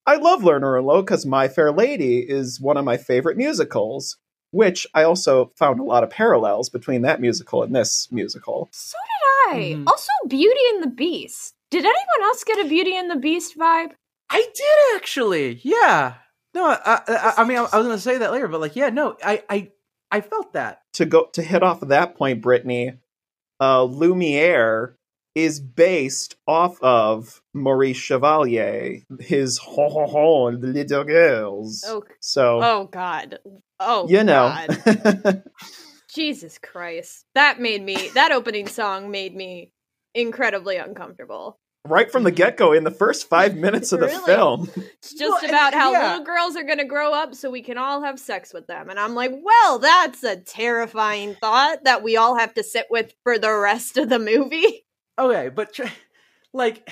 [0.08, 4.17] I love Lerner and Loewe because My Fair Lady is one of my favorite musicals.
[4.51, 8.69] Which I also found a lot of parallels between that musical and this musical.
[8.71, 8.97] So
[9.51, 9.60] did I.
[9.73, 9.84] Mhm.
[9.88, 11.56] Also, Beauty and the Beast.
[11.71, 13.91] Did anyone else get a Beauty and the Beast vibe?
[14.30, 15.60] I did actually.
[15.62, 16.13] Yeah.
[16.54, 18.78] No, I, I, I mean, I, I was going to say that later, but like,
[18.78, 19.71] yeah, no, I, I,
[20.10, 20.84] I felt that.
[20.95, 22.97] To go to hit off of that point, Brittney,
[23.60, 24.95] uh, Lumiere
[25.36, 31.84] is based off of Maurice Chevalier, his ho ho ho the little girls.
[31.86, 33.39] Oh, So oh God.
[33.79, 35.43] Oh, you know, God.
[36.13, 37.25] Jesus Christ.
[37.36, 39.71] That made me, that opening song made me
[40.13, 41.60] incredibly uncomfortable.
[41.86, 44.26] Right from the get go, in the first five minutes of the Really?
[44.26, 46.10] film, It's just Well, and- about how yeah.
[46.12, 48.89] little girls are going to grow up so we can all have sex with them.
[48.89, 53.13] And I'm like, well, that's a terrifying thought that we all have to sit with
[53.24, 54.86] for the rest of the movie.
[55.17, 55.84] Okay, but tr-
[56.54, 56.89] like,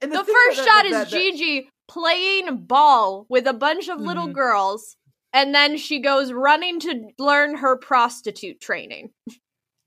[0.00, 3.52] and The thing first that- shot that- is that- that- Gigi playing ball with a
[3.52, 4.32] bunch of little Mhm.
[4.34, 4.96] girls.
[5.32, 9.10] And then she goes running to learn her prostitute training.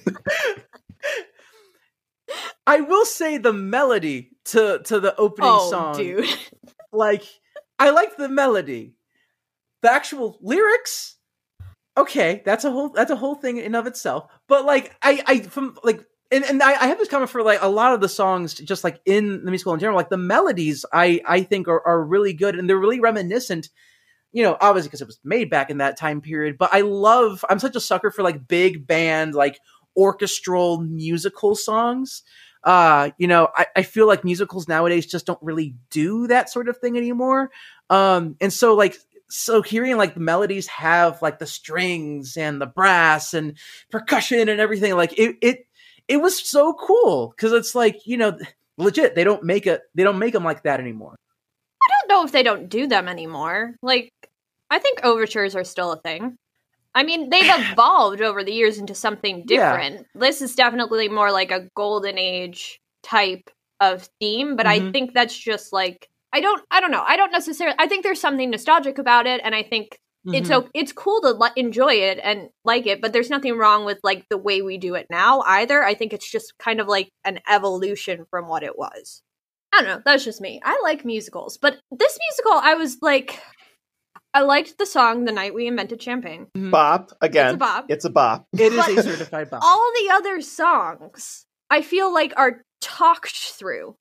[2.66, 6.26] I will say the melody to to the opening Oh, song, dude.
[6.92, 7.24] like,
[7.78, 8.94] I like the melody.
[9.82, 11.16] The actual lyrics,
[11.96, 14.30] okay, that's a whole that's a whole thing in of itself.
[14.48, 16.04] But like, I I from like.
[16.32, 18.82] And, and I, I have this comment for like a lot of the songs, just
[18.82, 22.32] like in the musical in general, like the melodies, I I think are, are really
[22.32, 23.68] good and they're really reminiscent
[24.34, 26.58] you know, obviously because it was made back in that time period.
[26.58, 29.60] But I love, I'm such a sucker for like big band, like
[29.96, 32.24] orchestral musical songs.
[32.64, 36.68] Uh, you know, I, I feel like musicals nowadays just don't really do that sort
[36.68, 37.50] of thing anymore.
[37.90, 38.96] Um, and so like,
[39.28, 43.58] so hearing like the melodies have like the strings and the brass and
[43.90, 45.66] percussion and everything, like it, it,
[46.08, 48.38] it was so cool because it's like, you know,
[48.78, 51.16] legit, they don't make it, they don't make them like that anymore.
[51.82, 53.74] I don't know if they don't do them anymore.
[53.82, 54.10] Like,
[54.70, 56.36] I think overtures are still a thing.
[56.94, 59.72] I mean, they've evolved over the years into something Yeah.
[59.76, 60.06] different.
[60.14, 64.92] This is definitely more like a golden age type of theme, but I Mhm.
[64.92, 67.04] think that's just like I don't I don't know.
[67.06, 69.98] I don't necessarily I think there's something nostalgic about it and I think
[70.32, 70.64] it's Mhm.
[70.64, 73.98] o- it's cool to li- enjoy it and like it, but there's nothing wrong with
[74.02, 75.84] like the way we do it now either.
[75.84, 79.22] I think it's just kind of like an evolution from what it was.
[79.72, 80.02] I don't know.
[80.04, 80.60] That's just me.
[80.64, 83.38] I like musicals, but this musical, I was like,
[84.34, 87.46] I liked the song "The Night We Invented Champagne." bop again.
[87.46, 87.86] It's a bop.
[87.88, 88.46] It's a bop.
[88.52, 89.62] It is a certified bop.
[89.62, 93.94] All the other songs, I feel like, are talked through.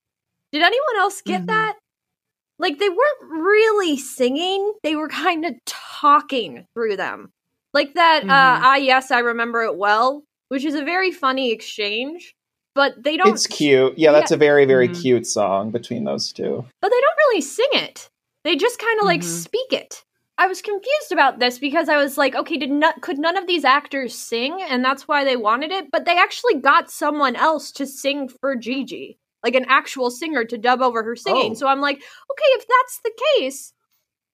[0.51, 1.47] Did anyone else get Mhm.
[1.47, 1.75] that?
[2.59, 7.31] Like they weren't really singing; they were kind of talking through them,
[7.73, 8.23] like that.
[8.23, 8.29] Mhm.
[8.29, 12.33] Uh, ah, yes, I remember it well, which is a very funny exchange.
[12.75, 13.29] But they don't.
[13.35, 13.93] It's cute.
[13.99, 14.99] Yeah, that's a very, very Mhm.
[14.99, 16.65] cute song between those two.
[16.81, 18.09] but they don't really sing it.
[18.43, 19.43] They just kind of like Mhm.
[19.43, 20.03] speak it.
[20.43, 23.47] I was confused about this because I was like, okay, did not could none of
[23.47, 25.85] these actors sing, and that's why they wanted it?
[25.89, 30.57] But they actually got someone else to sing for Gigi, like an actual singer to
[30.57, 31.51] dub over her singing.
[31.51, 31.53] Oh.
[31.53, 33.71] So I'm like, okay, if that's the case,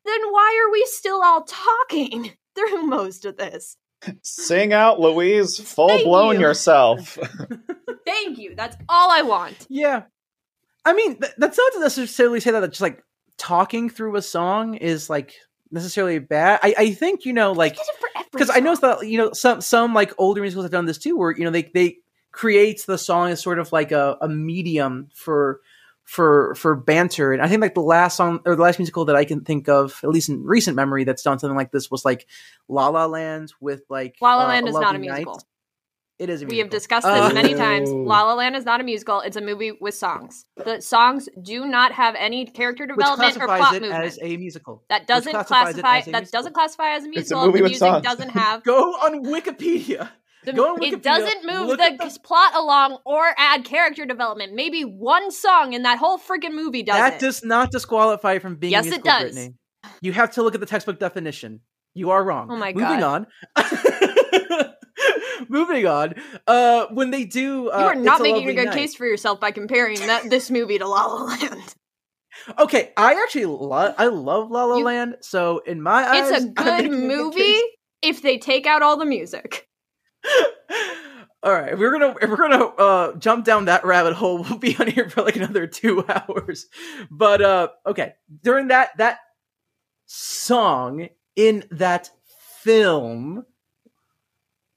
[0.04, 3.78] then why are we still all talking through most of this?
[4.24, 5.60] Sing out, Louise.
[5.76, 6.42] Full Thank blown you.
[6.42, 7.20] yourself.
[8.08, 8.56] Thank you.
[8.56, 9.68] That's all I want.
[9.70, 10.06] Yeah.
[10.86, 13.04] I mean, th- that's not to necessarily say that just like
[13.38, 15.36] talking through a song is like
[15.72, 16.60] necessarily bad.
[16.64, 19.18] I, I think, you know, like, Did it for every because I noticed that, you
[19.18, 21.98] know, some, some like older musicals have done this too, where, you know, they, they
[22.32, 25.62] create the song as sort of like a, a medium for,
[26.04, 27.34] for, for banter.
[27.34, 29.70] And I think like the last song or the last musical that I can think
[29.70, 32.28] of, at least in recent memory, that's done something like this was like
[32.68, 35.28] La La Land with like, La La uh, Land is not a Lovely Night.
[36.20, 36.24] Musical.
[36.26, 37.90] It is a We have discussed this Uh, many times.
[37.90, 37.96] Oh.
[37.96, 40.46] La La Land is not a musical; it's a movie with songs.
[40.58, 44.04] The songs do not have any character which development or classifies plot it movement.
[44.06, 44.84] as a musical.
[44.90, 45.98] that doesn't classifies it classify.
[46.00, 46.38] as a That musical.
[46.40, 48.04] doesn't classify as a It's a movie the with music songs.
[48.04, 48.64] doesn't have.
[48.64, 50.10] Go on Wikipedia.
[50.46, 54.54] The, go on Wikipedia, it doesn't move the, the- plot along or add character development.
[54.54, 57.20] Maybe one song in that whole freaking movie does that it.
[57.20, 59.38] does not disqualify from being Yes, a it musical, does.
[59.38, 59.54] Brittney.
[60.02, 61.62] You have to look at the textbook definition.
[61.94, 62.48] You are wrong.
[62.52, 62.90] Oh my god.
[62.90, 63.28] Moving on.
[65.52, 66.14] Moving on.
[66.48, 69.40] Uh, when they do, uh, you are not making a good Night- case for yourself
[69.40, 71.76] by comparing that this movie to La La Land.
[72.58, 73.96] Okay, I actually love.
[73.98, 75.16] I love La La You- Land.
[75.22, 77.60] So in my eyes, It's a good making a movie
[78.02, 79.68] if they take out all the music.
[81.42, 84.58] All right, if we're gonna if we're gonna uh, jump down that rabbit hole, we'll
[84.58, 86.68] be on here for like another two hours.
[87.10, 89.20] But uh, okay, during that that
[90.06, 91.08] song
[91.38, 92.10] in that
[92.62, 93.46] film,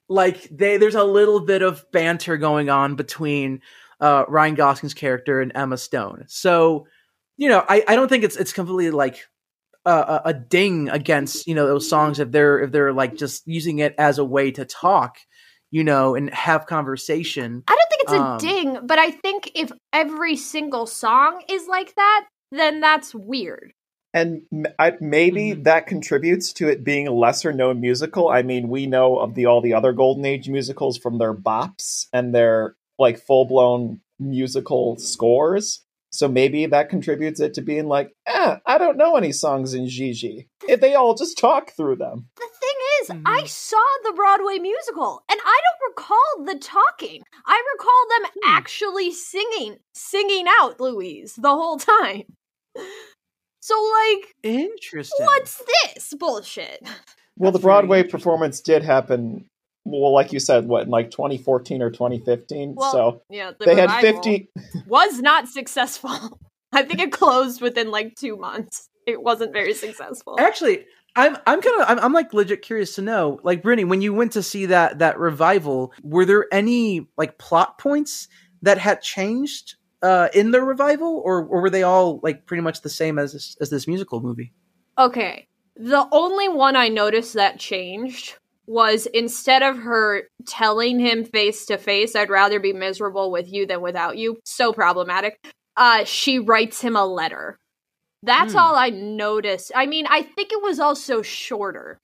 [0.09, 3.61] like they there's a little bit of banter going on between
[4.01, 6.25] uh, Ryan Gosling's character and Emma Stone.
[6.29, 6.87] So
[7.37, 9.27] you know, I, I don't think it's it's completely like
[9.85, 13.79] a, a ding against you know those songs if they're if they're like just using
[13.79, 15.19] it as a way to talk
[15.73, 17.65] you know, and have conversation.
[17.67, 21.67] I don't think it's a Um, ding, but I think if every single song is
[21.67, 23.73] like that, then that's weird.
[24.15, 25.65] And m- I, maybe Mhm.
[25.65, 28.29] that contributes to it being a lesser known musical.
[28.29, 32.07] I mean, we know of the all the other Golden Age musicals from their bops
[32.13, 35.83] and their like full blown musical scores.
[36.11, 39.89] So maybe that contributes it to being like, eh, I don't know any songs in
[39.89, 40.47] Gigi.
[40.69, 42.29] If they all just talk through them.
[42.37, 43.23] The thing is, Mhm.
[43.25, 47.23] I saw the Broadway musical and I don't recall the talking.
[47.47, 48.51] I recall them Hmm.
[48.59, 52.25] actually singing, singing out Louise the whole time.
[53.63, 55.25] So, like, Interesting.
[55.25, 56.87] what's this bullshit?
[57.39, 59.47] Well, That's the Broadway performance did happen.
[59.87, 62.75] Well, like you said, what in like 2014 or 2015.
[62.77, 64.51] Well, so yeah, the they had revival 50.
[64.87, 66.39] was not successful.
[66.73, 68.91] I think it closed within like two months.
[69.07, 70.37] It wasn't very successful.
[70.39, 70.85] Actually,
[71.17, 74.13] I'm I'm kind of I'm, I'm like legit curious to know, like Brittney, when you
[74.13, 78.29] went to see that that revival, were there any like plot points
[78.61, 82.83] that had changed uh, in the revival, or or were they all like pretty much
[82.83, 84.53] the same as this, as this musical movie?
[84.99, 85.47] Okay.
[85.77, 88.37] The only one I noticed that changed
[88.67, 93.67] was instead of her telling him face to face, I'd rather be miserable with you
[93.67, 94.39] than without you.
[94.45, 95.39] So problematic.
[95.77, 97.57] Uh, she writes him a letter.
[98.23, 98.59] That's Hmm.
[98.59, 99.73] all I noticed.
[99.75, 101.99] I mean, I think it was also shorter.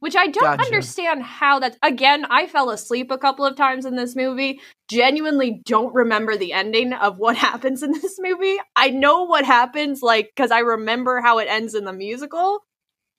[0.00, 0.64] Which I don't Gotcha.
[0.64, 4.60] understand how that again, I fell asleep a couple of times in this movie.
[4.88, 8.56] Genuinely don't remember the ending of what happens in this movie.
[8.76, 12.64] I know what happens like cuz I remember how it ends in the musical,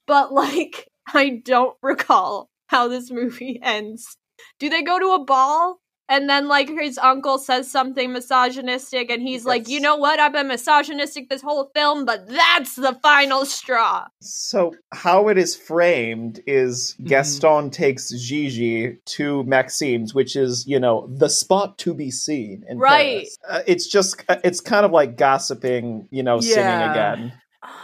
[0.08, 4.18] but like I don't recall how this movie ends.
[4.60, 9.22] Do they go to a ball and then like his uncle says something misogynistic and
[9.22, 10.20] he's like, "You know what?
[10.20, 15.56] I've been misogynistic this whole film, but that's the final straw." So how it is
[15.56, 17.08] framed is Mhm.
[17.08, 22.64] Gaston takes Gigi to Maxim's, which is you know the spot to be seen.
[22.68, 23.16] In Right.
[23.18, 23.38] Paris.
[23.48, 27.34] Uh, it's just it's kind of like gossiping, you know, singing again.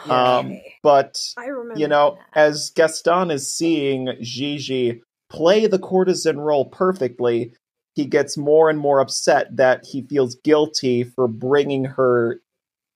[0.07, 0.38] Yeah.
[0.38, 1.79] Um, but I remember.
[1.79, 2.39] you know, that.
[2.47, 7.53] as Gaston is seeing Gigi play the courtesan role perfectly,
[7.95, 12.41] he gets more and more upset that he feels guilty for bringing her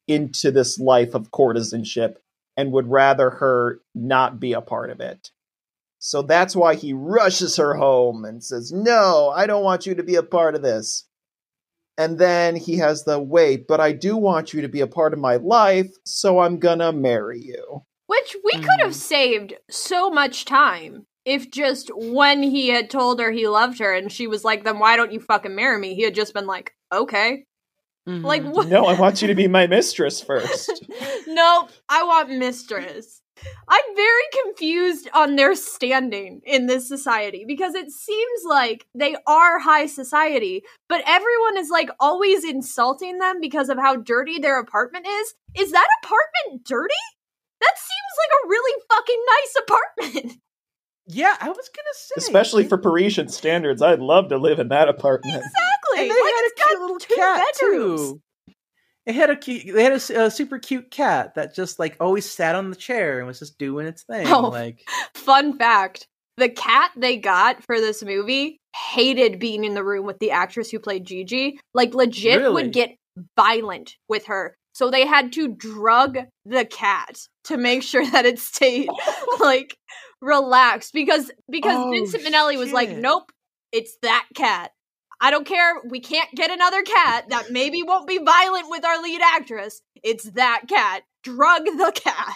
[0.07, 2.15] into this life of courtesanship
[2.57, 5.31] and would rather her not be a part of it.
[5.99, 10.03] So that's why he rushes her home and says, No, I don't want you to
[10.03, 11.05] be a part of this.
[11.97, 15.13] And then he has the wait, but I do want you to be a part
[15.13, 17.83] of my life, so I'm gonna marry you.
[18.07, 18.95] Which we could have Mhm.
[18.95, 24.11] saved so much time if just when he had told her he loved her and
[24.11, 25.93] she was like, then why don't you fucking marry me?
[25.93, 27.45] He had just been like, okay.
[28.07, 28.23] Mhm.
[28.23, 28.67] Like, what?
[28.67, 30.71] No, I want you to be my mistress first.
[31.27, 33.21] nope, I want mistress.
[33.69, 39.59] I'm very confused on their standing in this society because it seems like they are
[39.59, 45.05] high society, but everyone is like always insulting them because of how dirty their apartment
[45.07, 45.35] is.
[45.55, 46.93] Is that apartment dirty?
[47.61, 50.41] That seems like a really fucking nice apartment.
[51.09, 54.87] yeah, I was gonna say, Especially for Parisian standards, I'd love to live in that
[54.87, 55.35] apartment.
[55.35, 55.99] Exactly.
[56.01, 58.01] and they like had a cute little two cat bedrooms.
[58.01, 58.21] too.
[59.05, 59.73] It had a cute.
[59.73, 62.75] They had a, s- a super cute cat that just like always sat on the
[62.75, 64.27] chair and was just doing its thing.
[64.27, 64.49] Oh.
[64.49, 64.81] Like,
[65.15, 66.05] Fun fact
[66.37, 68.59] the cat they got for this movie
[68.93, 71.59] hated being in the room with the actress who played Gigi.
[71.73, 72.53] Like, legit Really?
[72.53, 72.91] would get
[73.35, 74.55] violent with her.
[74.73, 78.87] So they had to drug the cat to make sure that it stayed
[79.39, 79.75] like
[80.21, 83.31] relaxed because because Oh, Vincent Minnelli was like, nope,
[83.71, 84.71] it's that cat.
[85.21, 85.75] I don't care.
[85.89, 89.81] We can't get another cat that maybe won't be violent with our lead actress.
[90.01, 91.03] It's that cat.
[91.23, 92.35] Drug the cat.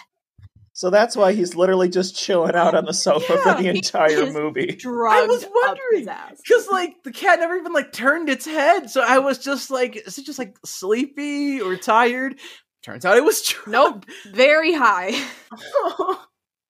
[0.76, 4.24] So that's why he's literally just chilling out on the sofa Yeah, for the entire
[4.24, 4.76] is movie.
[4.84, 6.40] I was wondering, his ass.
[6.44, 9.96] because like the cat never even like turned its head, so I was just like,
[9.96, 12.40] is it just like sleepy or tired?
[12.82, 13.72] Turns out it was true.
[13.72, 14.04] Nope.
[14.26, 15.12] Very high.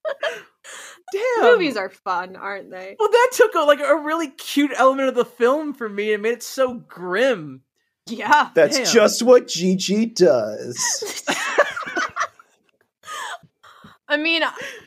[1.13, 1.53] Damn.
[1.53, 2.97] Movies are fun, aren't they?
[2.99, 6.23] Well, that took a, like a really cute element of the film for me and
[6.23, 7.63] made it so grim.
[8.07, 8.51] Yeah.
[8.55, 8.87] That's Damn.
[8.87, 11.25] just what Gigi does.
[14.07, 14.43] I mean,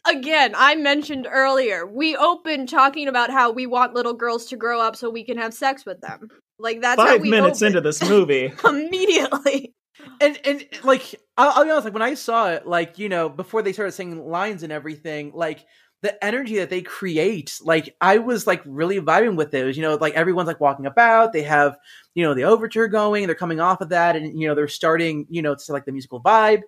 [0.08, 4.80] again, I mentioned earlier, we opened talking about how we want little girls to grow
[4.80, 6.30] up so we can have sex with them.
[6.60, 7.78] Like that's how Five we minutes opened.
[7.78, 8.54] into this movie.
[8.66, 9.74] immediately.
[10.22, 13.30] and and like I'll, I'll be honest, like when I saw it, like you know,
[13.30, 15.66] before they started singing lines and everything, like
[16.04, 19.78] the energy that they create, like I was like really vibing with those.
[19.78, 21.34] You know, like everyone's like walking about.
[21.34, 21.78] They have
[22.16, 23.26] you know the overture going.
[23.26, 25.92] They're coming off of that, and you know they're starting you know to like the
[25.92, 26.62] musical vibe.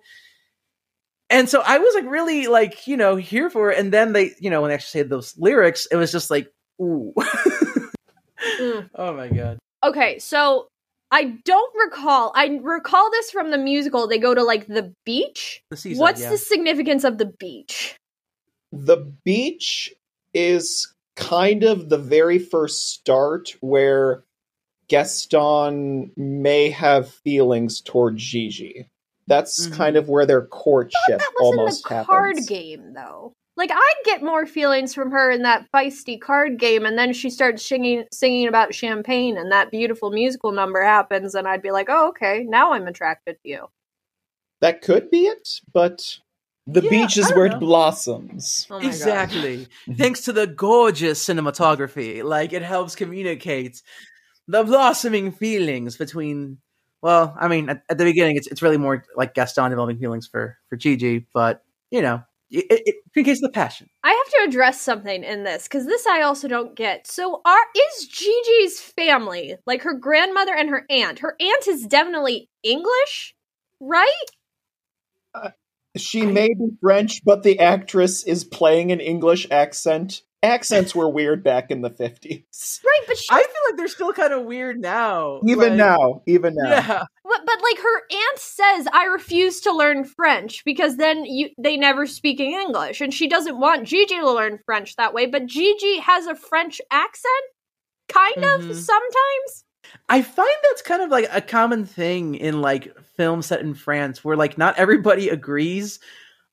[1.32, 3.78] And so I was like really like you know here for it.
[3.78, 6.52] And then they you know when they actually said those lyrics, it was just like
[6.80, 7.12] ooh,
[8.60, 8.90] Mm.
[8.94, 9.58] oh my god.
[9.82, 10.68] Okay, so
[11.12, 12.32] I don't recall.
[12.34, 14.06] I recall this from the musical.
[14.06, 15.62] They go to like the beach.
[15.70, 16.30] The seaside, What's yeah.
[16.30, 17.96] the significance of the beach?
[18.72, 19.92] The beach
[20.34, 24.22] is kind of the very first start where
[24.88, 28.86] Gaston may have feelings toward Gigi.
[29.26, 29.72] That's Mhm.
[29.76, 32.48] kind of where their courtship That was almost in the card happens.
[32.48, 33.32] game, though.
[33.60, 37.28] Like I get more feelings from her in that feisty card game, and then she
[37.28, 41.88] starts singing singing about champagne, and that beautiful musical number happens, and I'd be like,
[41.90, 43.66] "Oh, okay, now I'm attracted to you."
[44.62, 46.16] That could be it, but
[46.66, 47.56] the Yeah, beach is where know.
[47.56, 48.66] it blossoms.
[48.70, 49.66] Oh my exactly
[49.98, 53.82] thanks to the gorgeous cinematography like it helps communicate
[54.48, 56.56] the blossoming feelings between
[57.02, 60.26] well i mean at, at the beginning it's, it's really more like gaston developing feelings
[60.26, 64.80] for for gigi but you know it, it, it the passion I have to address
[64.80, 67.06] something in this because this I also don't get.
[67.06, 71.20] So, are is Gigi's family like her grandmother and her aunt?
[71.20, 73.34] Her aunt is definitely English,
[73.80, 74.24] right?
[75.34, 75.50] Uh,
[75.96, 80.22] she may be French, but the actress is playing an English accent.
[80.42, 82.80] Accents were weird back in the 50s.
[82.82, 86.22] Right, but she, i feel like they're still kind of weird now Even like- now,
[86.26, 86.70] even now.
[86.70, 91.50] yeah but, but like her aunt says, I refuse to learn French because then you
[91.58, 95.26] they never speaking English, and she doesn't want Gigi to learn French that way.
[95.26, 97.32] But Gigi has a French accent,
[98.08, 98.70] kind Mhm.
[98.70, 99.64] of sometimes.
[100.08, 104.24] I find that's kind of like a common thing in like films set in France
[104.24, 105.98] where like not everybody agrees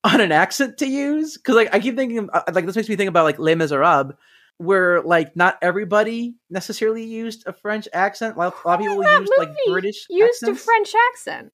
[0.04, 2.96] on an accent to use because like I keep thinking uh, like this makes me
[2.96, 4.14] think about like Les Miserables
[4.58, 8.36] where like not everybody necessarily used a French accent.
[8.36, 10.60] A lot, a lot of people used like British Used accents.
[10.60, 11.52] a French accent.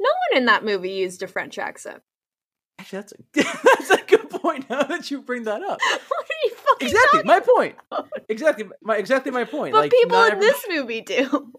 [0.00, 2.02] No one in that movie used a French accent.
[2.78, 4.68] Actually, that's a that's a good point.
[4.68, 7.76] Now that you bring that up, what are you fucking exactly my point.
[8.28, 9.72] Exactly my exactly my point.
[9.72, 11.52] But like people in every- this movie do.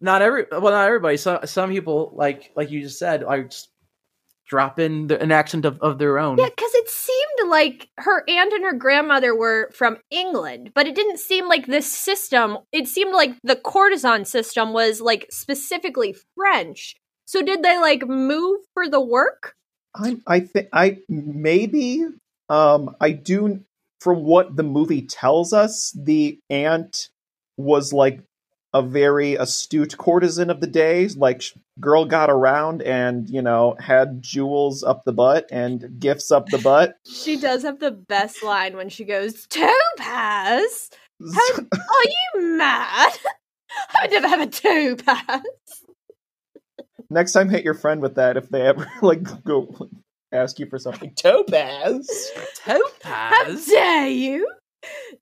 [0.00, 3.68] not every well not everybody some some people like like you just said are just
[4.46, 8.24] drop in the, an accent of, of their own Yeah, because it seemed like her
[8.28, 12.58] aunt and her grandmother were from England, but it didn't seem like this system.
[12.72, 16.96] It seemed like the courtesan system was like specifically French.
[17.26, 19.54] So did they like move for the work?
[19.94, 22.04] I I think I maybe
[22.48, 23.64] um I do
[24.00, 27.08] from what the movie tells us, the aunt
[27.56, 28.20] was like
[28.76, 31.08] a very astute courtesan of the day.
[31.08, 31.42] Like
[31.80, 36.58] girl got around and you know had jewels up the butt and gifts up the
[36.58, 36.96] butt.
[37.06, 40.90] She does have the best line when she goes, Topaz?
[41.34, 43.12] How- Are you mad?
[43.94, 45.42] I would never have a topaz.
[47.08, 49.88] Next time, hit your friend with that if they ever like go
[50.32, 51.14] ask you for something.
[51.14, 52.08] Topaz.
[52.64, 53.00] Topaz?
[53.02, 54.50] How dare you?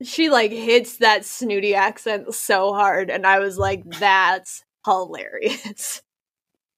[0.02, 6.02] She like hits that snooty accent so hard, and I was like, that's hilarious.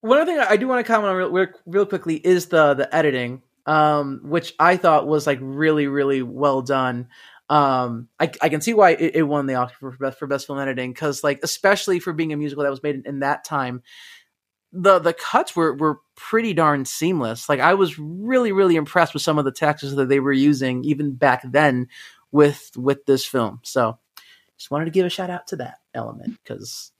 [0.00, 2.74] one other thing i do want to comment on real, real, real quickly is the
[2.74, 7.08] the editing um which i thought was like really really well done
[7.48, 10.46] um i, I can see why it, it won the oscar for best for best
[10.46, 13.44] film editing because like especially for being a musical that was made in, in that
[13.44, 13.82] time
[14.72, 17.48] the the cuts were were pretty darn seamless.
[17.48, 20.84] Like I was really really impressed with some of the textures that they were using
[20.84, 21.88] even back then
[22.37, 23.61] with with this film.
[23.64, 23.99] So
[24.59, 26.92] just wanted to give a shout out to that element because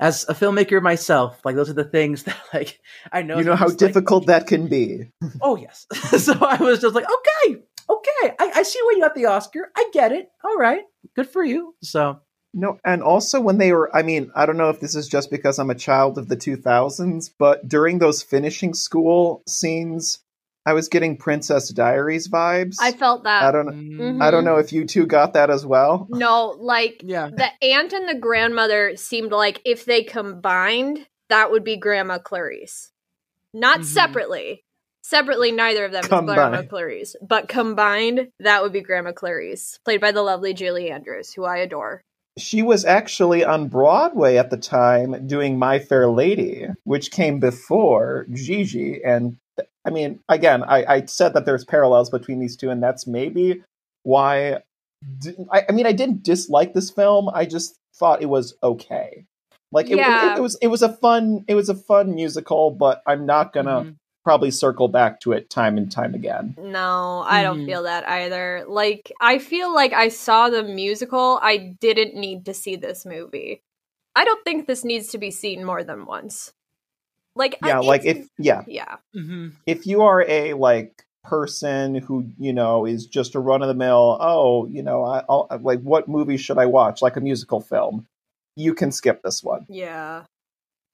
[0.00, 2.80] as a filmmaker myself, like those are the things that like
[3.12, 5.10] I know You know how it's like- difficult that can be.
[5.40, 5.86] oh yes.
[6.24, 9.70] so I was just like, okay, okay, I, I see where you got the Oscar.
[9.76, 10.28] I get it.
[10.44, 10.82] All right,
[11.16, 11.74] good for you.
[11.82, 12.20] So
[12.54, 15.30] No, and also when they were, I mean, I don't know if this is just
[15.30, 20.18] because I'm a child of the 2000s, but during those finishing school scenes,
[20.64, 22.76] I was getting Princess Diaries vibes.
[22.80, 23.42] I felt that.
[23.42, 26.06] I don't mm, I don't know if you two got that as well.
[26.10, 27.30] no, like yeah.
[27.30, 32.90] the aunt and the grandmother seemed like if they combined, that would be Grandma Clarice.
[33.52, 33.84] Not Mhm.
[33.84, 34.64] separately.
[35.02, 37.16] Separately, neither of them is Grandma Clarice.
[37.20, 41.56] But combined, that would be Grandma Clarice, played by the lovely Julie Andrews, who I
[41.58, 42.02] adore.
[42.38, 48.26] She was actually on Broadway at the time doing My Fair Lady, which came before
[48.32, 49.38] Gigi, and th-
[49.84, 53.62] I mean, again, I, I said that there's parallels between these two, and that's maybe
[54.04, 54.62] why.
[55.50, 57.28] I, I mean, I didn't dislike this film.
[57.32, 59.24] I just thought it was okay.
[59.72, 60.34] Like it, Yeah.
[60.34, 63.52] it, it was, it was a fun, it was a fun musical, but I'm not
[63.52, 63.96] gonna Mhm.
[64.22, 66.54] probably circle back to it time and time again.
[66.58, 67.66] No, I don't Mhm.
[67.66, 68.64] feel that either.
[68.68, 71.38] Like, I feel like I saw the musical.
[71.42, 73.62] I didn't need to see this movie.
[74.14, 76.52] I don't think this needs to be seen more than once.
[77.34, 79.48] Like, I- Yeah, like if yeah, yeah, Mm-hmm.
[79.66, 83.74] if you are a like person who you know is just a run of the
[83.74, 87.00] mill oh you know I, I'll like what movie should i watch?
[87.00, 88.06] Like a musical film
[88.56, 89.64] you can skip this one.
[89.68, 90.24] Yeah,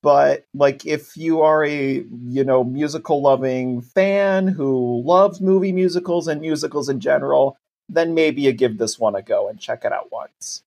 [0.02, 6.28] but like if you are a you know musical loving fan who loves movie musicals
[6.28, 7.56] and musicals in general
[7.88, 10.62] then maybe you give this one a go and check it out once.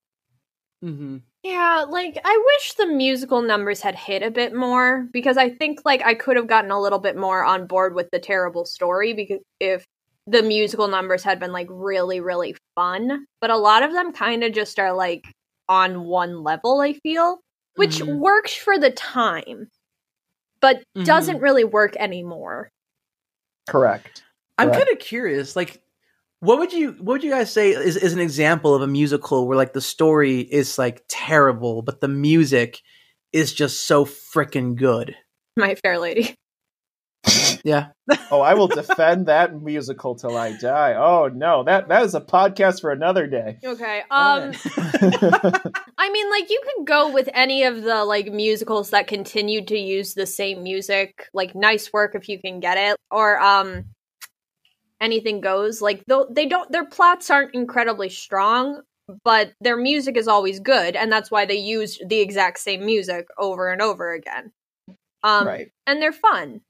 [0.84, 1.18] Mm-hmm.
[1.44, 1.86] Yeah.
[1.90, 6.02] Like, I wish the musical numbers had hit a bit more because I think like
[6.04, 9.40] I could have gotten a little bit more on board with the terrible story because
[9.60, 9.86] if
[10.28, 14.44] the musical numbers had been like really really fun, but a lot of them kind
[14.44, 15.24] of just are like
[15.68, 16.80] on one level.
[16.82, 17.40] I feel
[17.76, 18.20] which Mhm.
[18.20, 19.70] worked for the time,
[20.62, 21.06] but Mhm.
[21.06, 22.70] doesn't really work anymore.
[23.68, 24.24] correct
[24.58, 25.82] I'm kind of curious, like,
[26.42, 29.48] what would you what would you guys say is, is an example of a musical
[29.48, 32.82] where like the story is like terrible, but the music
[33.32, 35.16] is just so freaking good?
[35.56, 36.36] My Fair Lady.
[37.64, 37.90] Yeah.
[38.32, 42.20] oh i will defend that musical till i die oh no that that is a
[42.20, 44.00] podcast for another day Okay.
[44.10, 44.54] Um
[46.00, 49.78] I mean like you could go with any of the like musicals that continued to
[49.78, 53.86] use the same music, like Nice Work if you can get it or um
[55.02, 55.82] anything goes.
[55.82, 58.82] Like though they don't their plots aren't incredibly strong,
[59.24, 63.28] but their music is always good and that's why they used the exact same music
[63.38, 64.52] over and over again.
[65.24, 66.62] Um right and they're fun.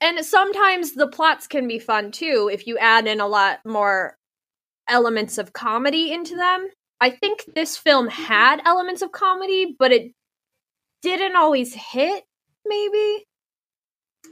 [0.00, 4.18] And sometimes the plots can be fun too if you add in a lot more
[4.88, 6.68] elements of comedy into them.
[7.00, 10.12] I think this film had elements of comedy, but it
[11.02, 12.24] didn't always hit,
[12.64, 13.26] maybe.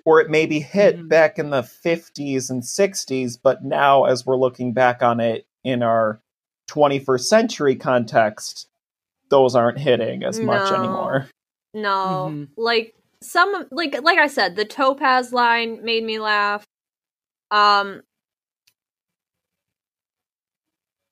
[0.05, 1.09] Or it maybe hit Mhm.
[1.09, 5.83] back in the 50s and 60s, but now as we're looking back on it in
[5.83, 6.21] our
[6.69, 8.69] 21st century context,
[9.31, 11.29] those aren't hitting as much anymore.
[11.73, 12.29] No.
[12.31, 12.49] Mhm.
[12.57, 16.65] Like some like like I said, the topaz line made me laugh.
[17.51, 18.03] Um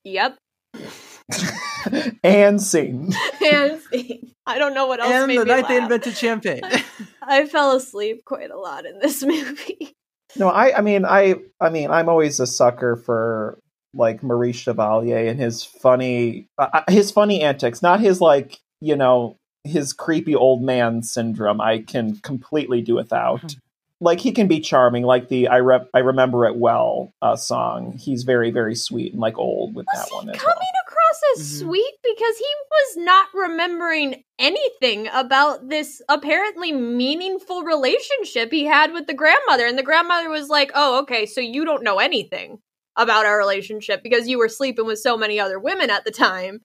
[0.04, 0.36] Yep.
[2.24, 3.12] and Satan.
[3.44, 4.30] and Satan.
[4.46, 6.62] I don't know what else and made the me night they invented champagne.
[7.22, 9.94] I fell asleep quite a lot in this movie.
[10.36, 13.58] No, I I mean I I mean I'm always a sucker for
[13.94, 19.36] like Maurice Chevalier and his funny uh, his funny antics, not his like, you know,
[19.64, 21.60] his creepy old man syndrome.
[21.60, 23.54] I can completely do without.
[24.00, 27.92] like he can be charming like the I re- I remember it well uh, song.
[27.98, 30.56] He's very very sweet and like old with Was that he one coming well.
[30.86, 31.01] across
[31.34, 31.58] as Mhm.
[31.60, 39.06] sweet because he was not remembering anything about this apparently meaningful relationship he had with
[39.06, 42.58] the grandmother and the grandmother was like oh okay so you don't know anything
[42.96, 46.60] about our relationship because you were sleeping with so many other women at the time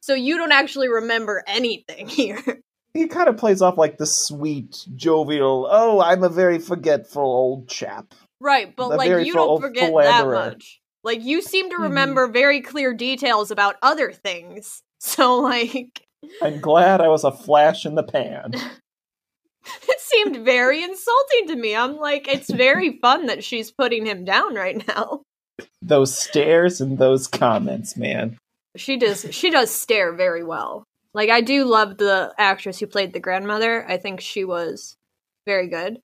[0.00, 2.60] so you don't actually remember anything here
[2.94, 5.66] He kind of plays off like the sweet, jovial.
[5.70, 8.12] Oh, I'm a very forgetful old chap.
[8.38, 11.82] right but The like you don't forget that much like you seem to Mhm.
[11.82, 16.02] remember very clear details about other things so like
[16.40, 18.52] I'm glad I was a flash in the pan.
[19.88, 21.74] it seemed very insulting to me.
[21.74, 25.22] I'm like, it's very fun that she's putting him down right now.
[25.80, 28.38] those stares and those comments, man.
[28.76, 30.84] She does she does stare very well.
[31.12, 33.84] Like I do love the actress who played the grandmother.
[33.86, 34.96] I think she was
[35.46, 35.98] very good.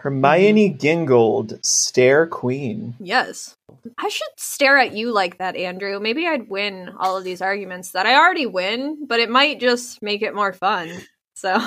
[0.00, 0.78] Hermione mm-hmm.
[0.78, 2.94] Gingold, stare queen.
[3.00, 3.56] Yes.
[3.98, 5.98] I should stare at you like that, Andrew.
[6.00, 10.02] Maybe I'd win all of these arguments that I already win, but it might just
[10.02, 10.90] make it more fun.
[11.34, 11.60] So,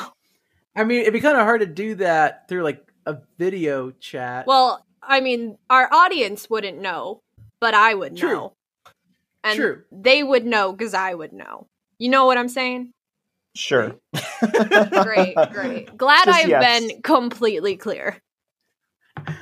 [0.76, 4.48] I mean, it'd be kind of hard to do that through like a video chat.
[4.48, 7.22] well, I mean, our audience wouldn't know,
[7.60, 8.30] but I would True.
[8.30, 8.54] know.
[9.44, 9.84] And True.
[9.92, 11.68] they would know because I would know.
[11.98, 12.94] You know what I'm saying?
[13.56, 13.96] Sure.
[15.04, 15.98] Great, great.
[15.98, 16.80] Glad Just I've yes.
[16.82, 18.18] been completely clear.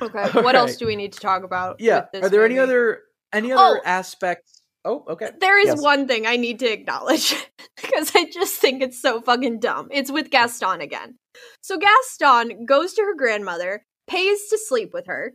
[0.22, 0.54] what Alright.
[0.54, 1.80] else do we need to talk about?
[1.80, 2.00] yeah.
[2.00, 3.02] with this Are there any other
[3.32, 3.82] any other Oh.
[3.84, 4.62] aspects?
[4.84, 5.30] Oh, okay.
[5.38, 5.82] There is Yes.
[5.82, 7.34] one thing I need to acknowledge
[7.76, 9.88] because I just think it's so fucking dumb.
[9.90, 11.16] It's with Gaston again.
[11.62, 15.34] So Gaston goes to her grandmother, pays to sleep with her.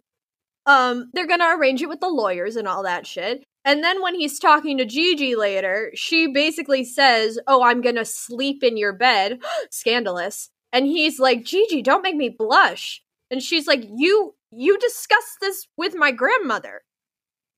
[0.66, 3.44] Um, they're gonna arrange it with the lawyers and all that shit.
[3.66, 8.64] And then when he's talking to Gigi later, she basically says, "Oh, I'm gonna sleep
[8.64, 10.50] in your bed." Scandalous.
[10.72, 13.02] And he's like, "Gigi, don't make me blush."
[13.32, 16.84] And she's like, "You you discussed this with my grandmother.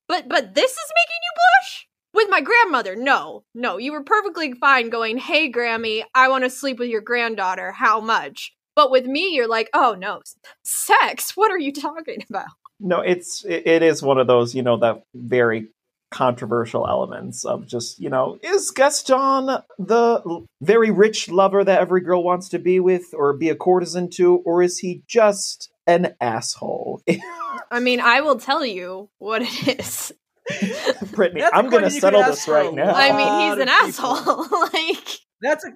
[0.07, 1.87] But but this is making you blush?
[2.13, 3.43] With my grandmother, no.
[3.53, 7.71] No, you were perfectly fine going, "Hey Grammy, I want to sleep with your granddaughter.
[7.71, 10.21] How much?" But with me, you're like, "Oh no,
[10.63, 11.35] sex.
[11.35, 12.47] What are you talking about?"
[12.79, 15.67] No, it's it, it is one of those, you know, that very
[16.15, 22.23] controversial elements of just, you know, is Gaston the very rich lover that every girl
[22.23, 27.01] wants to be with or be a courtesan to, or is he just an asshole?
[27.71, 30.13] I mean, I will tell you what it is.
[30.49, 32.93] Brittney, That's a I'm going to question you settle this right now.
[32.95, 34.47] I mean, he's an asshole.
[34.73, 35.71] like, That's a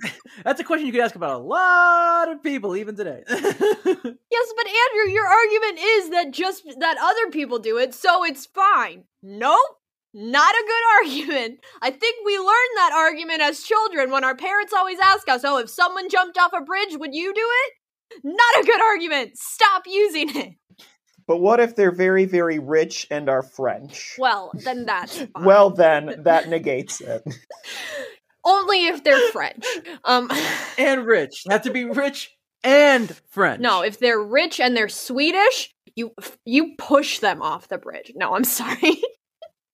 [0.46, 3.24] that's a question you could ask about a lot of people even today.
[3.30, 3.44] yes,
[3.84, 9.04] but Andrew, your argument is that just that other people do it, so it's fine.
[9.22, 9.79] Nope.
[10.14, 10.84] Not a good
[11.28, 11.60] argument.
[11.82, 15.58] I think we learned that argument as children when our parents always ask us, "Oh,
[15.58, 17.74] if someone jumped off a bridge, would you do it?"
[18.24, 19.38] Not a good argument.
[19.38, 20.54] Stop using it.
[21.28, 24.16] But what if they're very, very rich and are French?
[24.18, 25.46] Well, then that's fine.
[25.46, 27.22] Well, then that negates it.
[28.44, 29.64] only if they're French.
[30.06, 30.32] Um
[30.80, 31.44] and rich.
[31.46, 33.62] They have to be rich and French.
[33.62, 36.14] No, if they're rich and they're Swedish, you
[36.46, 38.12] you push them off the bridge.
[38.16, 39.00] No, I'm sorry.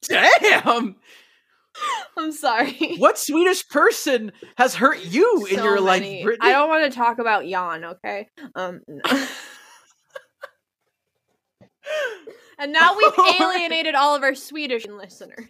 [0.07, 0.95] Damn.
[2.17, 2.95] I'm sorry.
[2.97, 6.23] What Swedish person has hurt you in your many.
[6.23, 6.37] life, Brittney?
[6.47, 8.27] I don't want to talk about Jan, okay?
[8.55, 9.01] Um no.
[12.57, 15.49] And now we've alienated all of our Swedish listeners.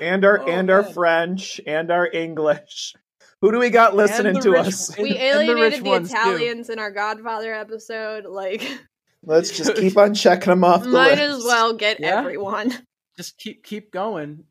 [0.00, 0.82] And our Oh, and our.
[0.82, 2.94] French and our English.
[3.42, 4.96] Who do we got listening to rich- us?
[4.96, 6.16] We and the alienated the, ones, too.
[6.16, 8.24] Italians in our Godfather episode.
[8.24, 8.66] Like,
[9.22, 11.38] Let's just keep on checking them off the might list.
[11.38, 12.18] as well get Yeah?
[12.18, 12.72] everyone.
[13.20, 14.44] Just keep keep going.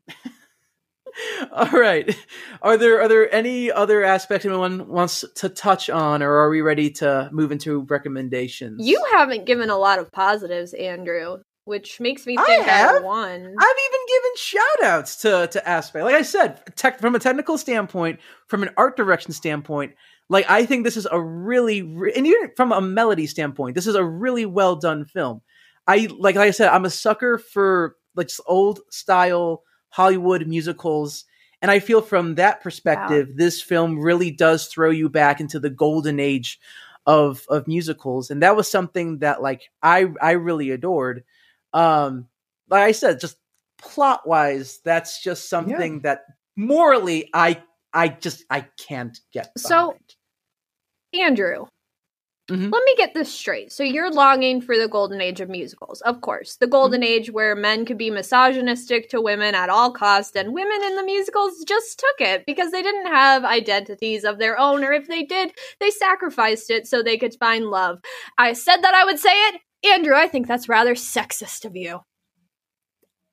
[1.52, 2.16] All right.
[2.62, 6.60] Are there are there any other aspects anyone wants to touch on, or are we
[6.60, 8.86] ready to move into recommendations?
[8.86, 13.02] You haven't given a lot of positives, Andrew, which makes me think I, have.
[13.02, 13.32] won.
[13.34, 16.04] I've even given shout outs to, to aspect.
[16.04, 19.94] Like I said, tech, from a technical standpoint, from an art direction standpoint,
[20.28, 23.88] like I think this is a really, re- and even from a melody standpoint, this
[23.88, 25.40] is a really well done film.
[25.88, 31.24] I like, like I said, I'm a sucker for like just old style Hollywood musicals.
[31.62, 35.70] And I feel from that perspective, this film really does throw you back into the
[35.70, 36.58] golden age
[37.06, 38.30] of of musicals.
[38.30, 41.24] And that was something that like I I really adored.
[41.72, 42.28] Um
[42.68, 43.36] like I said, just
[43.78, 46.24] plot wise, that's just something that
[46.56, 47.62] morally I
[47.92, 49.50] I just I can't get.
[49.58, 49.96] So-
[51.12, 51.66] Andrew,
[52.50, 52.72] Mhm.
[52.72, 53.72] let me get this straight.
[53.72, 56.56] So you're longing for the golden age of musicals, of course.
[56.56, 60.82] The golden age where men could be misogynistic to women at all costs, and women
[60.84, 64.92] in the musicals just took it because they didn't have identities of their own, or
[64.92, 68.00] if they did, they sacrificed it so they could find love.
[68.36, 69.60] I said that I would say it.
[69.84, 72.00] Andrew, I think that's rather sexist of you.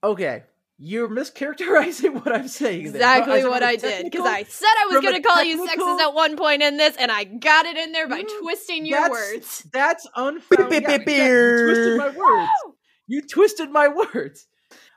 [0.03, 0.43] okay,
[0.77, 2.87] you're mischaracterizing what I'm saying.
[2.87, 6.13] Exactly what I did because I said I was going to call you sexist at
[6.13, 9.11] one point in this, and I got it in there by Mm, twisting your that's-
[9.33, 9.67] words.
[9.73, 10.69] That's unfounded.
[10.69, 11.13] Beep, Yeah, exactly.
[11.15, 12.17] You twisted my beep.
[12.17, 12.49] words.
[13.07, 14.47] You twisted my words.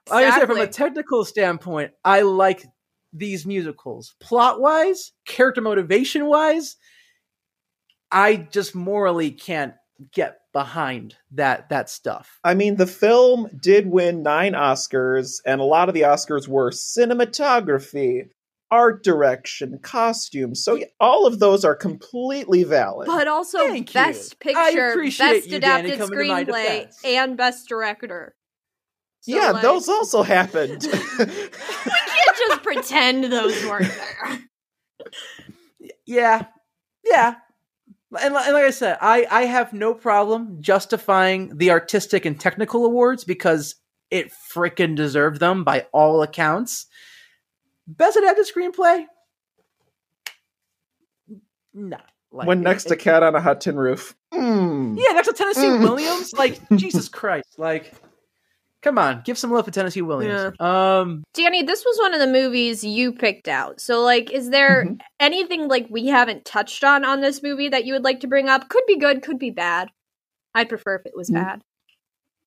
[0.09, 2.64] Like I said, from a technical standpoint, I like
[3.12, 4.14] these musicals.
[4.20, 6.76] Plot wise, character motivation wise,
[8.11, 9.74] I just morally can't
[10.12, 12.38] get behind that that stuff.
[12.44, 16.70] I mean, the film did win nine Oscars, and a lot of the Oscars were
[16.70, 18.28] cinematography,
[18.70, 20.62] art direction, costumes.
[20.64, 23.07] So yeah, all of those are completely valid.
[23.07, 27.68] But also Thank best I picture, best you, adapted coming to my screenplay, and best
[27.68, 28.34] director.
[29.22, 30.82] So, yeah, like, those also happened.
[31.18, 34.38] we can't just pretend those weren't there.
[36.07, 36.46] Yeah,
[37.05, 37.36] yeah.
[38.13, 42.85] And, and like I said, I, I have no problem justifying the artistic and technical
[42.85, 43.77] awards because
[44.11, 46.87] it frickin' deserved them by all accounts.
[47.87, 49.05] Best adapted screenplay?
[51.73, 51.99] No.
[52.33, 54.15] Like, when it- next to it- Cat on a Hot Tin Roof.
[54.33, 54.97] Mm.
[54.99, 55.81] Yeah, next to Tennessee Mm.
[55.81, 56.33] Williams?
[56.33, 57.59] Like, Jesus Christ.
[57.59, 57.93] Like,
[58.83, 60.59] come on, give some love to Tennessee Williams.
[60.61, 63.81] Um, Danny, this was one of the movies you picked out.
[63.81, 64.95] So, like, is there Mm-hmm.
[64.95, 64.99] Mhm.
[65.20, 68.49] anything like we haven't touched on on this movie that you would like to bring
[68.49, 68.68] up?
[68.68, 69.91] Could be good, could be bad.
[70.55, 71.35] I'd prefer if it was Mm.
[71.35, 71.62] bad.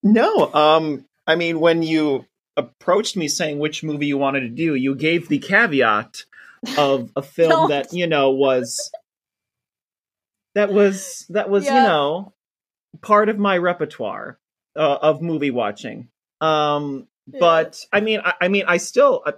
[0.03, 2.25] No, um, I mean, when you
[2.57, 6.23] approached me saying which movie you wanted to do, you gave the caveat
[6.77, 8.91] of a film that you know was
[10.55, 11.75] that was that was Yeah.
[11.81, 12.33] you know
[13.01, 14.37] part of my repertoire
[14.75, 16.09] uh, of movie watching.
[16.43, 17.07] Um,
[17.39, 19.33] but I mean, I, I mean, I still, I,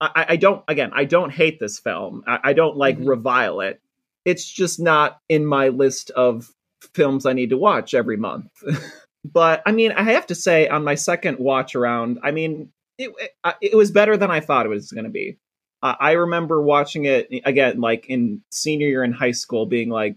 [0.00, 0.62] I, I don't.
[0.68, 2.24] Again, I don't hate this film.
[2.26, 3.08] I, I don't like Mhm.
[3.08, 3.80] revile it.
[4.24, 6.48] It's just not in my list of
[6.94, 8.48] films I need to watch every month.
[9.24, 13.10] but I mean, I have to say, on my second watch around, I mean, it
[13.18, 15.38] it, it was better than I thought it was going to be.
[15.82, 20.16] Uh, I remember watching it again, like in senior year in high school, being like,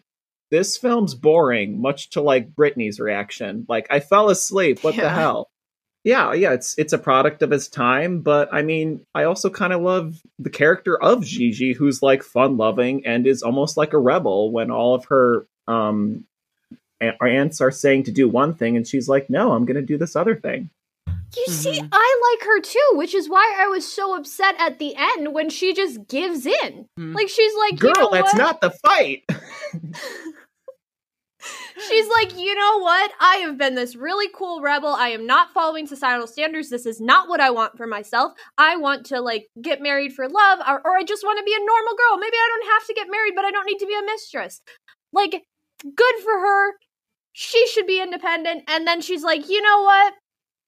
[0.52, 3.66] "This film's boring," much to like Brittney's reaction.
[3.70, 4.84] Like, I fell asleep.
[4.84, 5.50] What the hell?
[6.06, 9.74] Yeah, yeah, it's it's a product of his time, but I mean, I also kind
[9.74, 13.98] of love the character of Gigi, who's like fun loving and is almost like a
[13.98, 16.24] rebel when all of her um
[17.02, 19.98] aunts are saying to do one thing, and she's like, "No, I'm going to do
[19.98, 20.70] this other thing."
[21.36, 21.90] You see, Mhm.
[21.92, 25.50] I like her too, which is why I was so upset at the end when
[25.50, 26.88] she just gives in.
[27.00, 27.16] Mhm.
[27.16, 28.38] Like she's like, Girl, you know that's what?
[28.40, 29.24] not the fight.
[31.78, 33.12] She's like, you know what?
[33.20, 34.90] I have been this really cool rebel.
[34.90, 36.70] I am not following societal standards.
[36.70, 38.34] This is not what I want for myself.
[38.58, 41.54] I want to like get married for love, or, or I just want to be
[41.54, 42.18] a normal girl.
[42.18, 44.62] Maybe I don't have to get married, but I don't need to be a mistress.
[45.12, 45.44] Like,
[45.84, 46.74] good for her.
[47.34, 48.64] She should be independent.
[48.68, 50.14] And then she's like, you know what?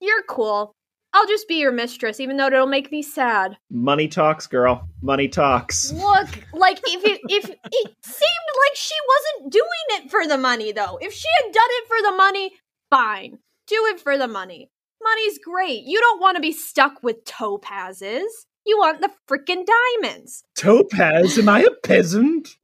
[0.01, 0.73] You're cool.
[1.17, 3.57] I'll just be your mistress, even though it'll make me sad.
[3.71, 4.87] Money talks, girl.
[5.01, 5.91] Money talks.
[5.91, 7.57] Look, like if it if it
[8.03, 10.99] seemed like she wasn't doing it for the money though.
[11.01, 12.51] If she had done it for the money,
[12.91, 13.39] fine.
[13.65, 14.69] Do it for the money.
[15.01, 15.85] Money's great.
[15.85, 18.27] You don't want to be stuck with topazes.
[18.63, 20.43] You want the freaking diamonds.
[20.55, 22.57] Topaz, am I a peasant?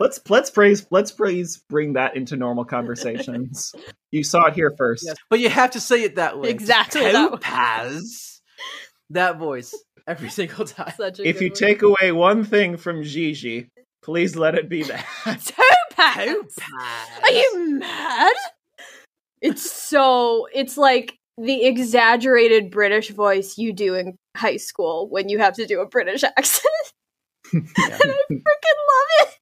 [0.00, 3.74] Let's let's praise let's praise bring that into normal conversations.
[4.10, 5.04] You saw it here first.
[5.06, 6.48] Yes, but you have to say it that way.
[6.50, 7.30] Exactly that.
[7.30, 8.26] Topaz.
[9.12, 9.74] That voice
[10.06, 10.92] every single time.
[10.96, 11.56] Such a If you one.
[11.56, 13.68] take away one thing from Gigi,
[14.04, 15.04] please let it be that.
[15.24, 17.22] topaz, Topaz.
[17.24, 18.32] are you mad?
[19.42, 25.38] It's so it's like the exaggerated British voice you do in high school when you
[25.38, 26.66] have to do a British accent.
[27.54, 29.38] And I freaking love it.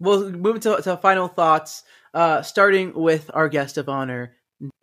[0.00, 1.82] Well, moving to, to final thoughts,
[2.14, 4.36] uh, starting with our guest of honor.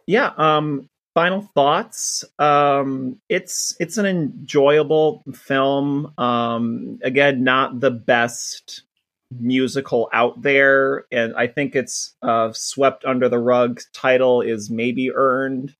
[0.07, 8.83] yeah um final thoughts um it's it's an enjoyable film um again not the best
[9.39, 15.11] musical out there and i think it's uh swept under the rug title is maybe
[15.13, 15.75] earned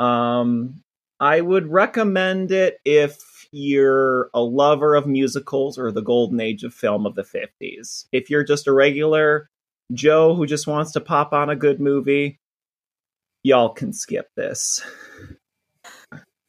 [0.00, 0.80] um
[1.20, 6.74] i would recommend it if you're a lover of musicals or the golden age of
[6.74, 9.48] film of the 50s if you're just a regular
[9.92, 12.38] joe who just wants to pop on a good movie
[13.42, 14.84] y'all can skip this.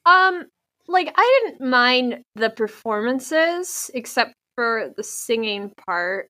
[0.06, 0.46] Um,
[0.88, 6.30] like I didn't mind the performances except for the singing part.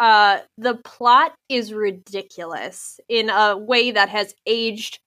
[0.00, 4.98] Uh, the plot is ridiculous in a way that has aged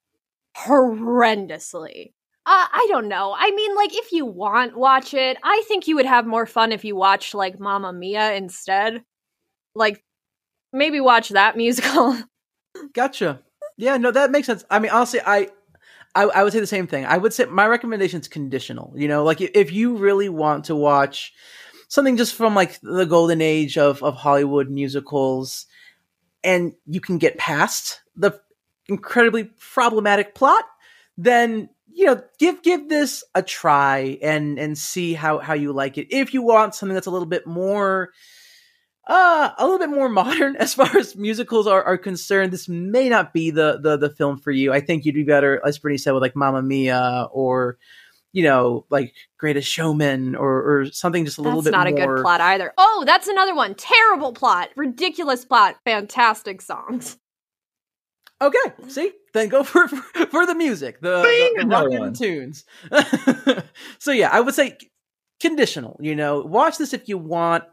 [0.57, 2.13] horrendously.
[2.47, 3.35] Uh, I don't know.
[3.35, 5.37] I mean, like, if you want, watch it.
[5.43, 9.03] I think you would have more fun if you watched, like, Mamma Mia instead.
[9.73, 10.03] Like,
[10.71, 12.15] maybe watch that musical.
[12.93, 13.41] Gotcha.
[13.77, 14.63] Yeah, no, that makes sense.
[14.69, 15.49] I mean, honestly, I,
[16.13, 17.05] I, I would say the same thing.
[17.05, 18.93] I would say my recommendation is conditional.
[18.95, 21.33] You know, like if you really want to watch
[21.87, 25.65] something just from like the golden age of of Hollywood musicals,
[26.43, 28.39] and you can get past the
[28.87, 30.63] incredibly problematic plot,
[31.17, 35.97] then you know give give this a try and and see how how you like
[35.97, 36.07] it.
[36.09, 38.11] If you want something that's a little bit more
[39.07, 43.07] uh a little bit more modern as far as musicals are, are concerned this may
[43.07, 45.99] not be the, the the film for you i think you'd be better as brittney
[45.99, 47.77] said with like mamma mia or
[48.35, 51.93] you know like greatest showman or or something just a little That's bit not a
[51.93, 52.73] good plot either.
[52.77, 53.75] Oh, that's another one.
[53.75, 54.69] Terrible plot.
[54.75, 55.77] Ridiculous plot.
[55.85, 57.17] Fantastic songs.
[58.41, 59.11] Okay see?
[59.33, 62.65] Then go for for, for the music the, Bing, the, the rockin' tunes.
[63.99, 64.77] So yeah i would say
[65.39, 66.39] conditional you know?
[66.41, 67.63] Watch this if you want.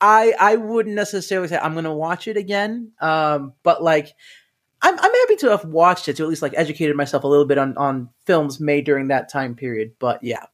[0.00, 2.92] I I wouldn't necessarily say I'm gonna watch it again.
[3.00, 4.14] Um, but like
[4.80, 7.44] I'm I'm happy to have watched it to at least like educated myself a little
[7.44, 9.92] bit on on films made during that time period.
[10.00, 10.46] But yeah,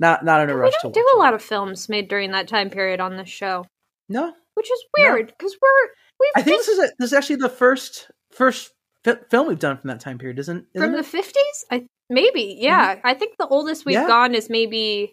[0.00, 1.16] not not in a We rush to don't watch do it.
[1.16, 3.64] a lot of films made during that time period on this show,
[4.08, 5.88] No, which is weird because we're
[6.18, 8.72] we've I think just this is a, this is actually the first first
[9.04, 11.64] fi- film we've done from that time period, isn't isn't from the fifties.
[11.70, 13.00] I maybe yeah.
[13.04, 14.06] I think the oldest we've Yeah.
[14.06, 15.12] gone is maybe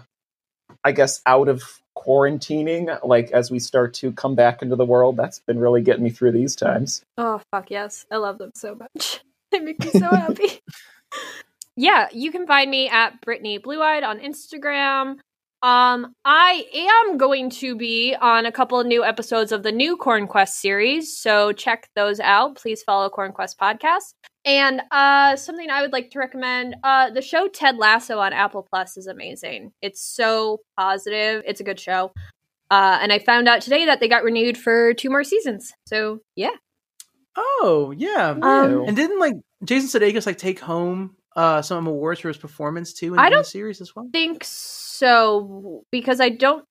[0.85, 1.63] I guess, out of
[1.95, 2.99] quarantining.
[3.03, 6.09] Like as we start to come back into the world, that's been really getting me
[6.09, 7.03] through these times.
[7.17, 9.21] Oh fuck yes, I love them so much.
[9.51, 10.61] they make me so happy.
[11.75, 15.17] yeah, you can find me at Brittney Blue Eyed on Instagram.
[15.65, 19.97] Um, I am going to be on a couple of new episodes of the new
[19.97, 22.57] Corn Quest series, so check those out.
[22.57, 24.13] Please follow Corn Quest podcast.
[24.45, 28.67] And uh, something I would like to recommend: uh, the show Ted Lasso on Apple
[28.71, 29.71] Plus is amazing.
[29.81, 31.41] It's so positive.
[31.47, 32.11] It's a good show.
[32.69, 35.73] Uh, and I found out today that they got renewed for two more seasons.
[35.87, 36.53] So yeah.
[37.35, 42.27] Oh yeah, Um, and didn't like Jason Sudeikis like take home uh some awards for
[42.27, 44.07] his performance too in, I in the series as well?
[44.13, 44.84] think so
[45.91, 46.65] because I don't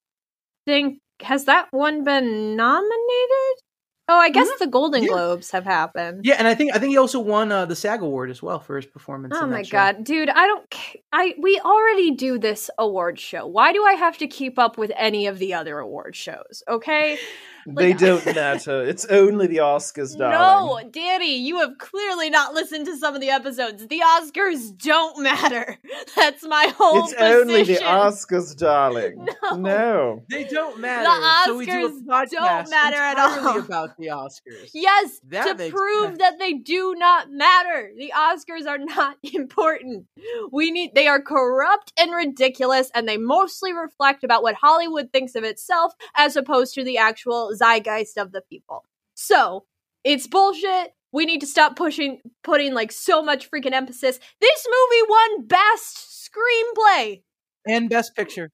[0.66, 3.60] think has that one been nominated.
[4.06, 5.08] Oh, I guess the Golden Yeah.
[5.08, 6.26] Globes have happened.
[6.26, 8.60] Yeah, and I think I think he also won uh, the SAG award as well
[8.60, 9.34] for his performance.
[9.34, 9.72] Oh in my that show.
[9.72, 10.28] god, dude!
[10.28, 10.74] I don't.
[11.10, 13.46] I we already do this award show.
[13.46, 16.62] Why do I have to keep up with any of the other award shows?
[16.68, 17.18] Okay.
[17.66, 18.82] They don't matter.
[18.84, 20.84] It's only the Oscars, darling.
[20.84, 23.86] No, Danny, you have clearly not listened to some of the episodes.
[23.86, 25.78] The Oscars don't matter.
[26.16, 27.02] That's my whole.
[27.02, 27.12] Point.
[27.12, 27.74] It's only the.
[27.76, 29.26] Oscars, darling.
[29.54, 29.74] No.
[29.74, 30.22] No.
[30.30, 31.08] They don't matter.
[31.44, 33.58] so we do a Oscars podcast don't matter at all.
[33.60, 34.70] about the Oscars.
[34.72, 36.18] Yes, That to prove sense.
[36.18, 37.90] that they do not matter.
[37.96, 40.06] The Oscars are not important.
[40.50, 45.34] We need they are corrupt and ridiculous and they mostly reflect about what Hollywood thinks
[45.34, 48.84] of itself as opposed to the actual zeitgeist of the people.
[49.14, 49.64] So,
[50.04, 50.92] it's bullshit.
[51.12, 54.18] We need to stop pushing putting like so much freaking emphasis.
[54.40, 57.22] This movie won best screenplay
[57.66, 58.50] And Best Picture.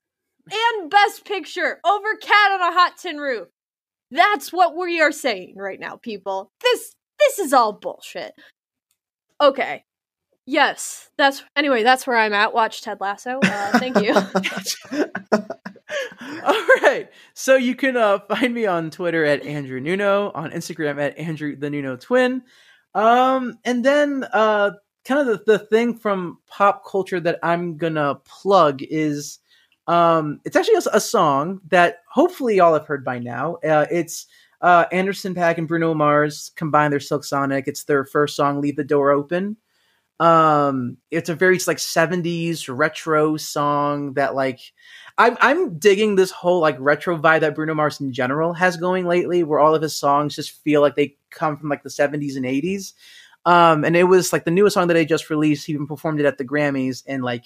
[0.51, 3.49] and Best Picture over Cat on a Hot Tin Roof.
[4.11, 6.51] That's what we are saying right now, people.
[6.63, 8.33] This this is all bullshit.
[9.41, 9.85] Okay.
[10.47, 11.83] Yes, that's anyway.
[11.83, 12.53] That's where I'm at.
[12.53, 13.39] Watch Ted Lasso.
[13.43, 14.15] Uh, thank you.
[16.45, 17.09] All right.
[17.35, 21.57] So you can uh, find me on Twitter at Andrew Nuno, on Instagram at Andrew
[21.57, 22.43] the Nuno Twin.
[22.95, 24.73] Um, and then uh,
[25.05, 29.39] kind of the, the thing from pop culture that I'm gonna plug is
[29.87, 33.57] um, it's actually a, a song that hopefully y'all have heard by now.
[33.57, 34.27] Uh, it's
[34.61, 37.67] uh, Anderson Paak and Bruno Mars combine their Silk Sonic.
[37.67, 39.57] It's their first song, "Leave the Door Open."
[40.21, 44.61] Um, it's a very like '70s retro song that like
[45.19, 49.07] I'm I'm digging this whole like retro vibe that Bruno Mars in general has going
[49.07, 52.37] lately, where all of his songs just feel like they come from like the 70s
[52.37, 52.93] and 80s.
[53.47, 55.67] Um, and it was like the newest song that they just released.
[55.67, 57.45] He even performed it at the Grammys and like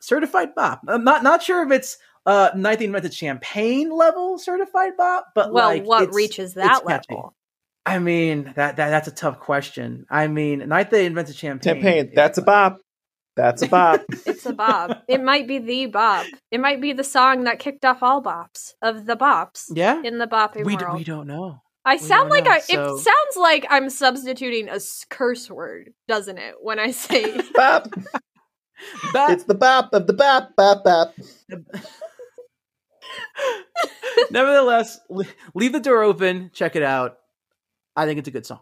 [0.00, 0.82] certified bop.
[0.88, 5.52] I'm not not sure if it's uh Night They Invented Champagne level certified bop, but
[5.52, 7.14] well, like, what it's- reaches that it's catchy.
[7.14, 7.34] level?
[7.86, 10.06] I mean that, that that's a tough question.
[10.10, 11.74] I mean, Night They Invented Champagne.
[11.74, 12.06] Campaign.
[12.08, 12.78] is- That's a bop.
[13.36, 14.02] That's a bop.
[14.26, 14.98] It's a bob.
[15.08, 16.26] it might be the bob.
[16.50, 20.02] It might be the song that kicked off all bops of the bops yeah.
[20.04, 20.98] in the bopping We, d- world.
[20.98, 21.62] we don't know.
[21.84, 22.58] I We sound like know, I.
[22.60, 26.54] so- It sounds like I'm substituting a s- curse word, doesn't it?
[26.60, 27.88] When I say bop.
[29.12, 31.14] But It's the bop of the bop, bop, bop.
[34.30, 34.98] nevertheless,
[35.54, 36.50] leave the door open.
[36.52, 37.18] Check it out.
[37.96, 38.60] I think it's a good song.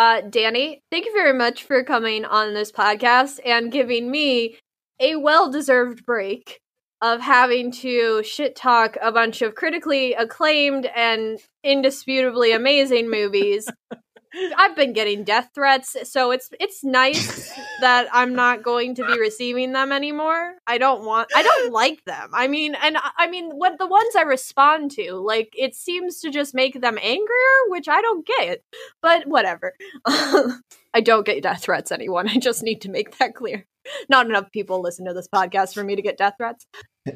[0.00, 4.56] Uh, Danny, thank you very much for coming on this podcast and giving me
[4.98, 6.58] a well deserved break
[7.02, 13.68] of having to shit talk a bunch of critically acclaimed and indisputably amazing movies.
[14.56, 19.18] I've been getting death threats, so it's it's nice that I'm not going to be
[19.18, 20.54] receiving them anymore.
[20.66, 22.30] I don't want I don't like them.
[22.32, 26.20] I mean, and I- I mean what the ones I respond to, like it seems
[26.20, 28.62] to just make them angrier, which I don't get.
[29.02, 29.74] But whatever.
[30.06, 32.28] I don't get death threats anyone.
[32.28, 33.66] I just need to make that clear.
[34.08, 36.66] Not enough people listen to this podcast for me to get death threats.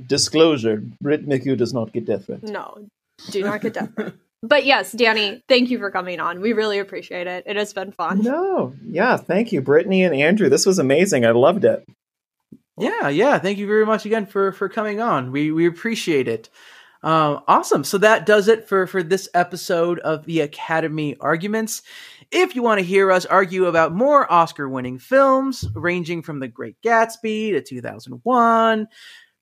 [0.07, 2.51] Disclosure: Brit McHugh does not get death threats.
[2.51, 2.87] No,
[3.31, 4.17] do not get death threats.
[4.47, 6.43] But yes, Danny, thank you for coming on.
[6.43, 7.45] We really appreciate it.
[7.47, 8.21] It has been fun.
[8.21, 10.51] No, yeah, thank you, Brittney and Andrew.
[10.51, 11.25] This was amazing.
[11.25, 11.83] I loved it.
[12.79, 13.39] Yeah, yeah.
[13.39, 15.33] Thank you very much again for for coming on.
[15.33, 16.51] We we appreciate it.
[17.03, 17.85] Um, awesome.
[17.85, 21.83] So that does it for for this episode of the Academy Arguments.
[22.31, 26.49] if you want to hear us argue about more Oscar winning films, ranging from The
[26.49, 28.89] Great Gatsby to 2001,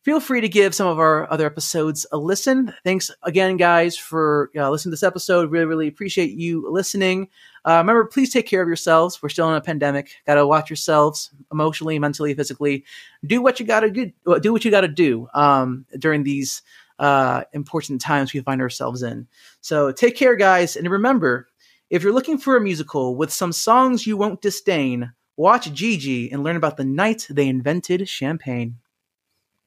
[0.03, 2.75] feel free to give some of our other episodes a listen.
[2.85, 5.51] Thanks again, guys, for uh, listening to this episode.
[5.51, 7.29] Really, really appreciate you listening.
[7.65, 9.23] Uh, remember, please take care of yourselves.
[9.23, 10.17] We're still in a pandemic.
[10.27, 12.85] Got to watch yourselves emotionally, mentally, physically.
[13.25, 14.13] Do what you got to do.
[14.41, 16.63] Do what you got to do um, during these
[16.99, 19.27] uh, important times we find ourselves in.
[19.61, 21.49] So take care, guys, and remember,
[21.91, 26.43] if you're looking for a musical with some songs you won't disdain, watch Gigi and
[26.43, 28.79] learn about the night they invented champagne.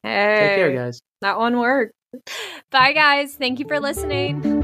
[0.05, 1.01] Hey, Take care, guys.
[1.21, 1.93] that one worked.
[2.71, 3.33] Bye, guys.
[3.33, 4.54] Thank you for listening.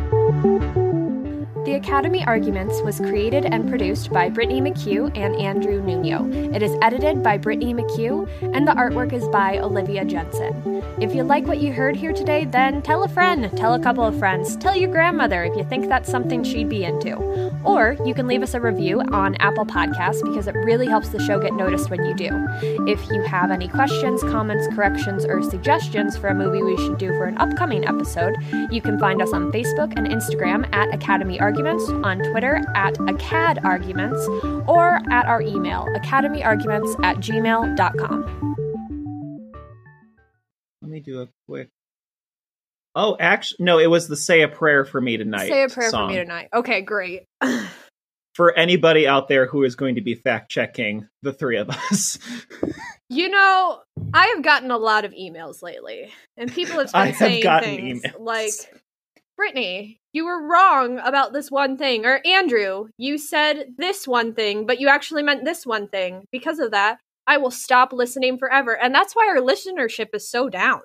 [1.63, 6.27] The Academy Arguments was created and produced by Brittney McHugh and Andrew Nuno.
[6.55, 10.81] It is edited by Brittney McHugh, and the artwork is by Olivia Jensen.
[10.99, 14.03] If you like what you heard here today, then tell a friend, tell a couple
[14.03, 17.15] of friends, tell your grandmother if you think that's something she'd be into.
[17.63, 21.19] Or you can leave us a review on Apple Podcasts because it really helps the
[21.19, 22.29] show get noticed when you do.
[22.87, 27.09] If you have any questions, comments, corrections, or suggestions for a movie we should do
[27.09, 28.35] for an upcoming episode,
[28.71, 33.59] you can find us on Facebook and Instagram at Academy Arguments, on Twitter at Acad
[33.65, 34.25] Arguments,
[34.67, 38.55] or at our email, academyarguments at gmail.com.
[40.81, 41.69] Let me do a quick.
[42.95, 45.89] Oh, actually, no, it was the "Say a Prayer for Me Tonight." Say a prayer
[45.89, 46.09] song.
[46.09, 46.47] for me tonight.
[46.53, 47.23] Okay, great.
[48.33, 52.17] For anybody out there who is going to be fact checking the three of us,
[53.09, 53.81] You know,
[54.13, 57.43] I have gotten a lot of emails lately, and people have been I have saying
[57.43, 58.19] gotten things emails.
[58.21, 58.53] like,
[59.37, 62.05] Brittney, you were wrong about this one thing.
[62.05, 66.25] Or Andrew, you said this one thing, but you actually meant this one thing.
[66.31, 68.75] Because of that, I will stop listening forever.
[68.77, 70.81] And that's why our listenership is so down.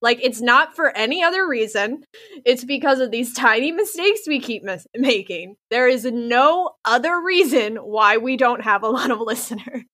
[0.00, 2.04] Like, it's not for any other reason.
[2.44, 5.56] It's because of these tiny mistakes we keep mis- making.
[5.70, 9.84] There is no other reason why we don't have a lot of listeners.